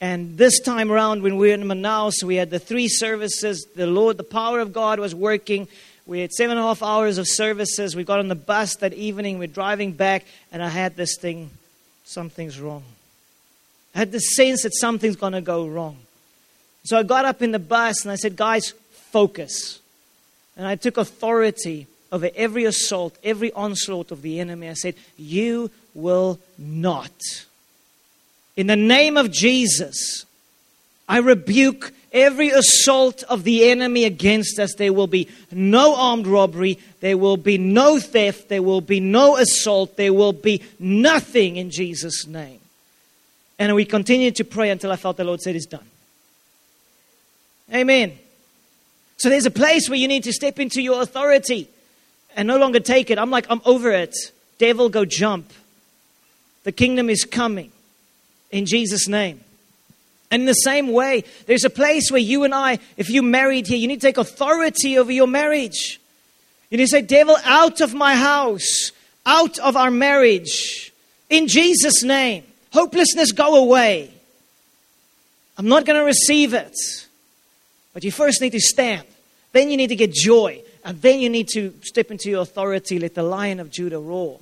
And 0.00 0.38
this 0.38 0.60
time 0.60 0.90
around, 0.90 1.22
when 1.22 1.36
we 1.36 1.48
were 1.48 1.54
in 1.54 1.64
Manaus, 1.64 2.22
we 2.24 2.36
had 2.36 2.48
the 2.48 2.58
three 2.58 2.88
services. 2.88 3.66
The 3.76 3.86
Lord, 3.86 4.16
the 4.16 4.24
power 4.24 4.60
of 4.60 4.72
God 4.72 4.98
was 4.98 5.14
working. 5.14 5.68
We 6.06 6.20
had 6.20 6.32
seven 6.32 6.56
and 6.56 6.64
a 6.64 6.68
half 6.68 6.82
hours 6.82 7.18
of 7.18 7.28
services. 7.28 7.94
We 7.94 8.02
got 8.02 8.20
on 8.20 8.28
the 8.28 8.34
bus 8.34 8.76
that 8.76 8.94
evening. 8.94 9.38
We're 9.38 9.46
driving 9.48 9.92
back, 9.92 10.24
and 10.52 10.62
I 10.62 10.70
had 10.70 10.96
this 10.96 11.18
thing 11.18 11.50
something's 12.02 12.58
wrong. 12.58 12.82
I 13.94 13.98
had 13.98 14.10
the 14.10 14.20
sense 14.20 14.62
that 14.62 14.74
something's 14.74 15.16
going 15.16 15.34
to 15.34 15.42
go 15.42 15.66
wrong. 15.66 15.98
So 16.84 16.98
I 16.98 17.02
got 17.02 17.24
up 17.24 17.42
in 17.42 17.52
the 17.52 17.58
bus 17.58 18.02
and 18.02 18.12
I 18.12 18.16
said, 18.16 18.36
Guys, 18.36 18.74
focus. 18.92 19.80
And 20.56 20.66
I 20.66 20.76
took 20.76 20.96
authority 20.96 21.86
over 22.12 22.30
every 22.34 22.64
assault, 22.64 23.16
every 23.22 23.52
onslaught 23.52 24.10
of 24.10 24.22
the 24.22 24.40
enemy. 24.40 24.68
I 24.68 24.74
said, 24.74 24.94
You 25.16 25.70
will 25.94 26.38
not. 26.58 27.12
In 28.56 28.66
the 28.66 28.76
name 28.76 29.16
of 29.16 29.30
Jesus, 29.30 30.26
I 31.08 31.18
rebuke 31.18 31.92
every 32.12 32.50
assault 32.50 33.22
of 33.24 33.44
the 33.44 33.68
enemy 33.70 34.04
against 34.04 34.58
us. 34.58 34.74
There 34.74 34.92
will 34.92 35.06
be 35.06 35.28
no 35.50 35.94
armed 35.96 36.26
robbery. 36.26 36.78
There 37.00 37.16
will 37.16 37.36
be 37.36 37.58
no 37.58 37.98
theft. 37.98 38.48
There 38.48 38.62
will 38.62 38.80
be 38.80 39.00
no 39.00 39.36
assault. 39.36 39.96
There 39.96 40.12
will 40.12 40.32
be 40.32 40.62
nothing 40.78 41.56
in 41.56 41.70
Jesus' 41.70 42.26
name. 42.26 42.60
And 43.58 43.74
we 43.74 43.84
continued 43.84 44.36
to 44.36 44.44
pray 44.44 44.70
until 44.70 44.90
I 44.90 44.96
felt 44.96 45.16
the 45.16 45.24
Lord 45.24 45.40
said, 45.40 45.54
It's 45.54 45.66
done. 45.66 45.89
Amen. 47.72 48.18
So 49.18 49.28
there's 49.28 49.46
a 49.46 49.50
place 49.50 49.88
where 49.88 49.98
you 49.98 50.08
need 50.08 50.24
to 50.24 50.32
step 50.32 50.58
into 50.58 50.80
your 50.80 51.02
authority 51.02 51.68
and 52.36 52.48
no 52.48 52.58
longer 52.58 52.80
take 52.80 53.10
it. 53.10 53.18
I'm 53.18 53.30
like, 53.30 53.46
I'm 53.50 53.60
over 53.64 53.90
it. 53.92 54.14
Devil, 54.58 54.88
go 54.88 55.04
jump. 55.04 55.52
The 56.64 56.72
kingdom 56.72 57.08
is 57.10 57.24
coming 57.24 57.70
in 58.50 58.66
Jesus' 58.66 59.08
name. 59.08 59.40
And 60.30 60.42
in 60.42 60.46
the 60.46 60.52
same 60.54 60.92
way, 60.92 61.24
there's 61.46 61.64
a 61.64 61.70
place 61.70 62.10
where 62.10 62.20
you 62.20 62.44
and 62.44 62.54
I, 62.54 62.78
if 62.96 63.10
you 63.10 63.22
married 63.22 63.66
here, 63.66 63.76
you 63.76 63.88
need 63.88 64.00
to 64.00 64.06
take 64.06 64.16
authority 64.16 64.96
over 64.96 65.10
your 65.10 65.26
marriage. 65.26 66.00
You 66.70 66.78
need 66.78 66.84
to 66.84 66.90
say, 66.90 67.02
Devil, 67.02 67.36
out 67.44 67.80
of 67.80 67.94
my 67.94 68.14
house, 68.14 68.92
out 69.26 69.58
of 69.58 69.76
our 69.76 69.90
marriage, 69.90 70.92
in 71.28 71.48
Jesus' 71.48 72.02
name. 72.02 72.44
Hopelessness, 72.72 73.32
go 73.32 73.56
away. 73.56 74.12
I'm 75.58 75.68
not 75.68 75.84
going 75.84 75.98
to 75.98 76.04
receive 76.04 76.54
it. 76.54 76.76
But 77.92 78.04
you 78.04 78.12
first 78.12 78.40
need 78.40 78.52
to 78.52 78.60
stand. 78.60 79.06
Then 79.52 79.70
you 79.70 79.76
need 79.76 79.88
to 79.88 79.96
get 79.96 80.12
joy. 80.12 80.62
And 80.84 81.00
then 81.02 81.20
you 81.20 81.28
need 81.28 81.48
to 81.54 81.74
step 81.82 82.10
into 82.10 82.30
your 82.30 82.42
authority, 82.42 82.98
let 82.98 83.14
the 83.14 83.22
lion 83.22 83.60
of 83.60 83.70
Judah 83.70 83.98
roar. 83.98 84.40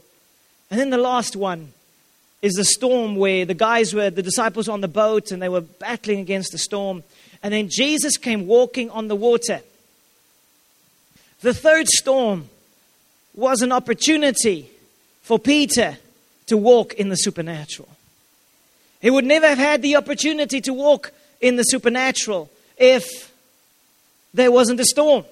And 0.71 0.79
then 0.79 0.91
the 0.91 0.99
last 0.99 1.35
one 1.35 1.73
is 2.43 2.55
the 2.55 2.65
storm 2.65 3.17
where 3.17 3.45
the 3.45 3.55
guys 3.55 3.95
were, 3.95 4.11
the 4.11 4.23
disciples 4.23 4.69
on 4.69 4.81
the 4.81 4.89
boat 4.89 5.33
and 5.33 5.43
they 5.43 5.49
were 5.49 5.61
battling 5.61 6.21
against 6.21 6.53
the 6.53 6.59
storm. 6.59 7.03
And 7.43 7.53
then 7.53 7.69
Jesus 7.69 8.17
came 8.17 8.47
walking 8.47 8.91
on 8.91 9.09
the 9.09 9.17
water. 9.17 9.61
The 11.41 11.55
third 11.55 11.89
storm 11.89 12.49
was 13.35 13.63
an 13.63 13.73
opportunity 13.73 14.71
for 15.23 15.39
Peter 15.39 15.99
to 16.47 16.57
walk 16.57 16.95
in 16.95 17.09
the 17.09 17.17
supernatural. 17.17 17.89
He 19.01 19.11
would 19.11 19.25
never 19.25 19.47
have 19.47 19.59
had 19.59 19.83
the 19.83 19.97
opportunity 19.97 20.61
to 20.63 20.73
walk 20.73 21.13
in 21.41 21.57
the 21.57 21.63
supernatural 21.63 22.51
if 22.77 23.28
there 24.35 24.53
wasn't 24.53 24.81
a 24.81 24.85
storm. 24.85 25.25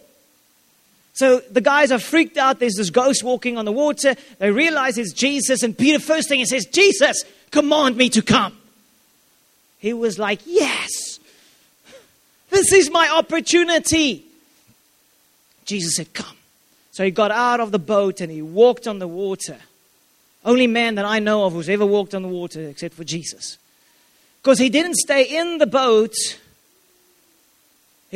So 1.12 1.40
the 1.50 1.62
guys 1.62 1.90
are 1.92 1.98
freaked 1.98 2.36
out. 2.36 2.58
There's 2.58 2.74
this 2.74 2.90
ghost 2.90 3.24
walking 3.24 3.56
on 3.56 3.64
the 3.64 3.72
water. 3.72 4.16
They 4.38 4.50
realize 4.50 4.98
it's 4.98 5.14
Jesus. 5.14 5.62
And 5.62 5.76
Peter, 5.76 5.98
first 5.98 6.28
thing 6.28 6.40
he 6.40 6.44
says, 6.44 6.66
Jesus, 6.66 7.24
command 7.50 7.96
me 7.96 8.10
to 8.10 8.22
come. 8.22 8.56
He 9.78 9.94
was 9.94 10.18
like, 10.18 10.40
Yes, 10.44 11.18
this 12.50 12.72
is 12.72 12.90
my 12.90 13.08
opportunity. 13.08 14.24
Jesus 15.64 15.96
said, 15.96 16.12
Come. 16.12 16.36
So 16.92 17.04
he 17.04 17.10
got 17.10 17.30
out 17.30 17.60
of 17.60 17.72
the 17.72 17.78
boat 17.78 18.20
and 18.20 18.30
he 18.30 18.42
walked 18.42 18.86
on 18.86 18.98
the 18.98 19.08
water. 19.08 19.58
Only 20.44 20.66
man 20.66 20.94
that 20.94 21.04
I 21.04 21.18
know 21.18 21.44
of 21.44 21.52
who's 21.54 21.68
ever 21.68 21.84
walked 21.84 22.14
on 22.14 22.22
the 22.22 22.28
water 22.28 22.68
except 22.68 22.94
for 22.94 23.04
Jesus. 23.04 23.58
Because 24.42 24.58
he 24.58 24.68
didn't 24.68 24.94
stay 24.96 25.22
in 25.24 25.58
the 25.58 25.66
boat. 25.66 26.14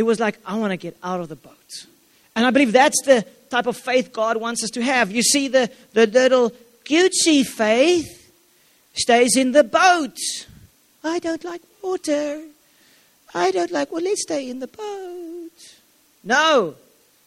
He 0.00 0.02
was 0.02 0.18
like, 0.18 0.38
I 0.46 0.56
want 0.56 0.70
to 0.70 0.78
get 0.78 0.96
out 1.02 1.20
of 1.20 1.28
the 1.28 1.36
boat. 1.36 1.86
And 2.34 2.46
I 2.46 2.50
believe 2.52 2.72
that's 2.72 2.96
the 3.04 3.22
type 3.50 3.66
of 3.66 3.76
faith 3.76 4.14
God 4.14 4.38
wants 4.38 4.64
us 4.64 4.70
to 4.70 4.82
have. 4.82 5.10
You 5.10 5.22
see, 5.22 5.46
the, 5.46 5.70
the 5.92 6.06
little 6.06 6.52
cutesy 6.86 7.44
faith 7.44 8.32
stays 8.94 9.36
in 9.36 9.52
the 9.52 9.62
boat. 9.62 10.16
I 11.04 11.18
don't 11.18 11.44
like 11.44 11.60
water. 11.82 12.40
I 13.34 13.50
don't 13.50 13.70
like, 13.70 13.92
well, 13.92 14.02
let's 14.02 14.22
stay 14.22 14.48
in 14.48 14.60
the 14.60 14.68
boat. 14.68 15.50
No, 16.24 16.76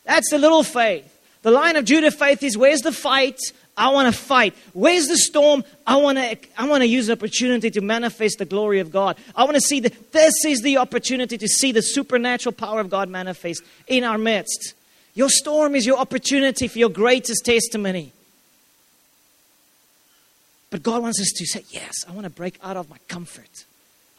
that's 0.03 0.31
the 0.31 0.39
little 0.39 0.63
faith. 0.63 1.07
The 1.43 1.51
lion 1.51 1.75
of 1.75 1.85
Judah 1.85 2.09
faith 2.09 2.41
is 2.41 2.57
where's 2.57 2.81
the 2.81 2.91
fight? 2.91 3.37
I 3.75 3.89
want 3.89 4.13
to 4.13 4.19
fight. 4.19 4.53
Where's 4.73 5.07
the 5.07 5.17
storm? 5.17 5.63
I 5.87 5.95
want 5.95 6.17
to 6.17 6.37
I 6.57 6.67
want 6.67 6.81
to 6.81 6.87
use 6.87 7.09
opportunity 7.09 7.71
to 7.71 7.81
manifest 7.81 8.37
the 8.37 8.45
glory 8.45 8.79
of 8.79 8.91
God. 8.91 9.17
I 9.35 9.45
want 9.45 9.55
to 9.55 9.61
see 9.61 9.79
that 9.79 10.11
this 10.11 10.45
is 10.45 10.61
the 10.61 10.77
opportunity 10.77 11.37
to 11.37 11.47
see 11.47 11.71
the 11.71 11.81
supernatural 11.81 12.53
power 12.53 12.79
of 12.79 12.89
God 12.89 13.09
manifest 13.09 13.63
in 13.87 14.03
our 14.03 14.17
midst. 14.17 14.73
Your 15.15 15.29
storm 15.29 15.75
is 15.75 15.85
your 15.85 15.97
opportunity 15.97 16.67
for 16.67 16.79
your 16.79 16.89
greatest 16.89 17.45
testimony. 17.45 18.11
But 20.69 20.81
God 20.83 21.01
wants 21.01 21.19
us 21.19 21.31
to 21.35 21.45
say, 21.45 21.63
Yes, 21.69 21.93
I 22.07 22.11
want 22.11 22.25
to 22.25 22.31
break 22.31 22.59
out 22.63 22.77
of 22.77 22.89
my 22.89 22.97
comfort. 23.07 23.65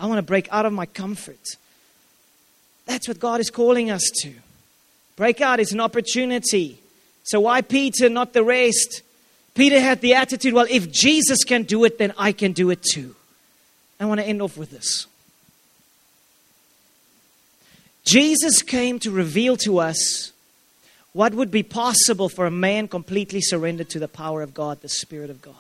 I 0.01 0.07
want 0.07 0.19
to 0.19 0.23
break 0.23 0.49
out 0.53 0.67
of 0.67 0.73
my 0.73 0.87
comfort. 0.87 1.57
That's 2.87 3.09
what 3.09 3.21
God 3.21 3.41
is 3.41 3.51
calling 3.51 3.91
us 3.91 4.03
to. 4.23 4.33
Break 5.17 5.41
out 5.41 5.61
is 5.61 5.73
an 5.73 5.81
opportunity. 5.81 6.79
So, 7.23 7.41
why 7.41 7.63
Peter, 7.63 8.09
not 8.09 8.33
the 8.33 8.45
rest? 8.45 9.03
Peter 9.55 9.81
had 9.81 10.01
the 10.01 10.15
attitude, 10.15 10.53
well, 10.53 10.67
if 10.69 10.91
Jesus 10.91 11.45
can 11.45 11.63
do 11.63 11.85
it, 11.85 11.99
then 11.99 12.13
I 12.19 12.33
can 12.33 12.53
do 12.53 12.71
it 12.71 12.83
too. 12.83 13.15
I 14.01 14.07
want 14.07 14.21
to 14.21 14.27
end 14.27 14.43
off 14.43 14.57
with 14.57 14.71
this. 14.71 15.07
Jesus 18.05 18.63
came 18.63 18.99
to 18.99 19.11
reveal 19.11 19.57
to 19.59 19.79
us 19.79 20.33
what 21.13 21.33
would 21.33 21.51
be 21.51 21.63
possible 21.63 22.29
for 22.29 22.45
a 22.45 22.51
man 22.51 22.89
completely 22.89 23.41
surrendered 23.41 23.89
to 23.91 24.01
the 24.01 24.09
power 24.09 24.43
of 24.43 24.53
God, 24.53 24.83
the 24.83 24.89
Spirit 24.89 25.31
of 25.31 25.41
God. 25.41 25.55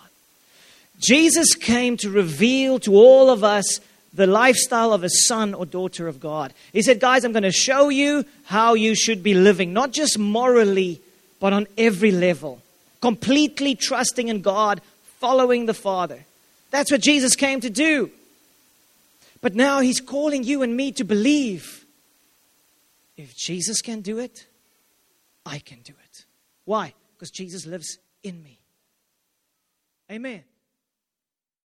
Jesus 0.99 1.55
came 1.55 1.97
to 1.99 2.11
reveal 2.11 2.79
to 2.81 2.95
all 2.95 3.31
of 3.31 3.45
us 3.45 3.81
the 4.13 4.27
lifestyle 4.27 4.93
of 4.93 5.05
a 5.05 5.09
son 5.11 5.55
or 5.55 5.65
daughter 5.65 6.07
of 6.07 6.21
God. 6.21 6.53
He 6.73 6.83
said, 6.83 7.01
Guys, 7.01 7.25
I'm 7.25 7.33
going 7.33 7.45
to 7.45 7.53
show 7.53 7.89
you 7.89 8.25
how 8.45 8.75
you 8.75 8.95
should 8.95 9.23
be 9.23 9.35
living, 9.35 9.73
not 9.73 9.93
just 9.93 10.19
morally, 10.19 11.01
but 11.41 11.53
on 11.53 11.67
every 11.79 12.11
level. 12.11 12.61
Completely 13.05 13.75
trusting 13.75 14.29
in 14.29 14.41
God, 14.41 14.81
following 15.21 15.67
the 15.67 15.75
Father. 15.75 16.25
That's 16.71 16.91
what 16.91 17.03
Jesus 17.03 17.37
came 17.37 17.61
to 17.61 17.69
do. 17.69 18.11
But 19.43 19.55
now 19.55 19.81
he's 19.81 20.01
calling 20.01 20.43
you 20.43 20.63
and 20.63 20.75
me 20.75 20.91
to 20.93 21.05
believe. 21.05 21.85
If 23.19 23.37
Jesus 23.37 23.83
can 23.83 24.01
do 24.01 24.19
it, 24.21 24.47
I 25.45 25.59
can 25.59 25.81
do 25.83 25.93
it. 25.93 26.25
Why? 26.65 26.95
Because 27.13 27.31
Jesus 27.31 27.67
lives 27.67 27.99
in 28.23 28.43
me. 28.43 28.59
Amen. 30.11 30.43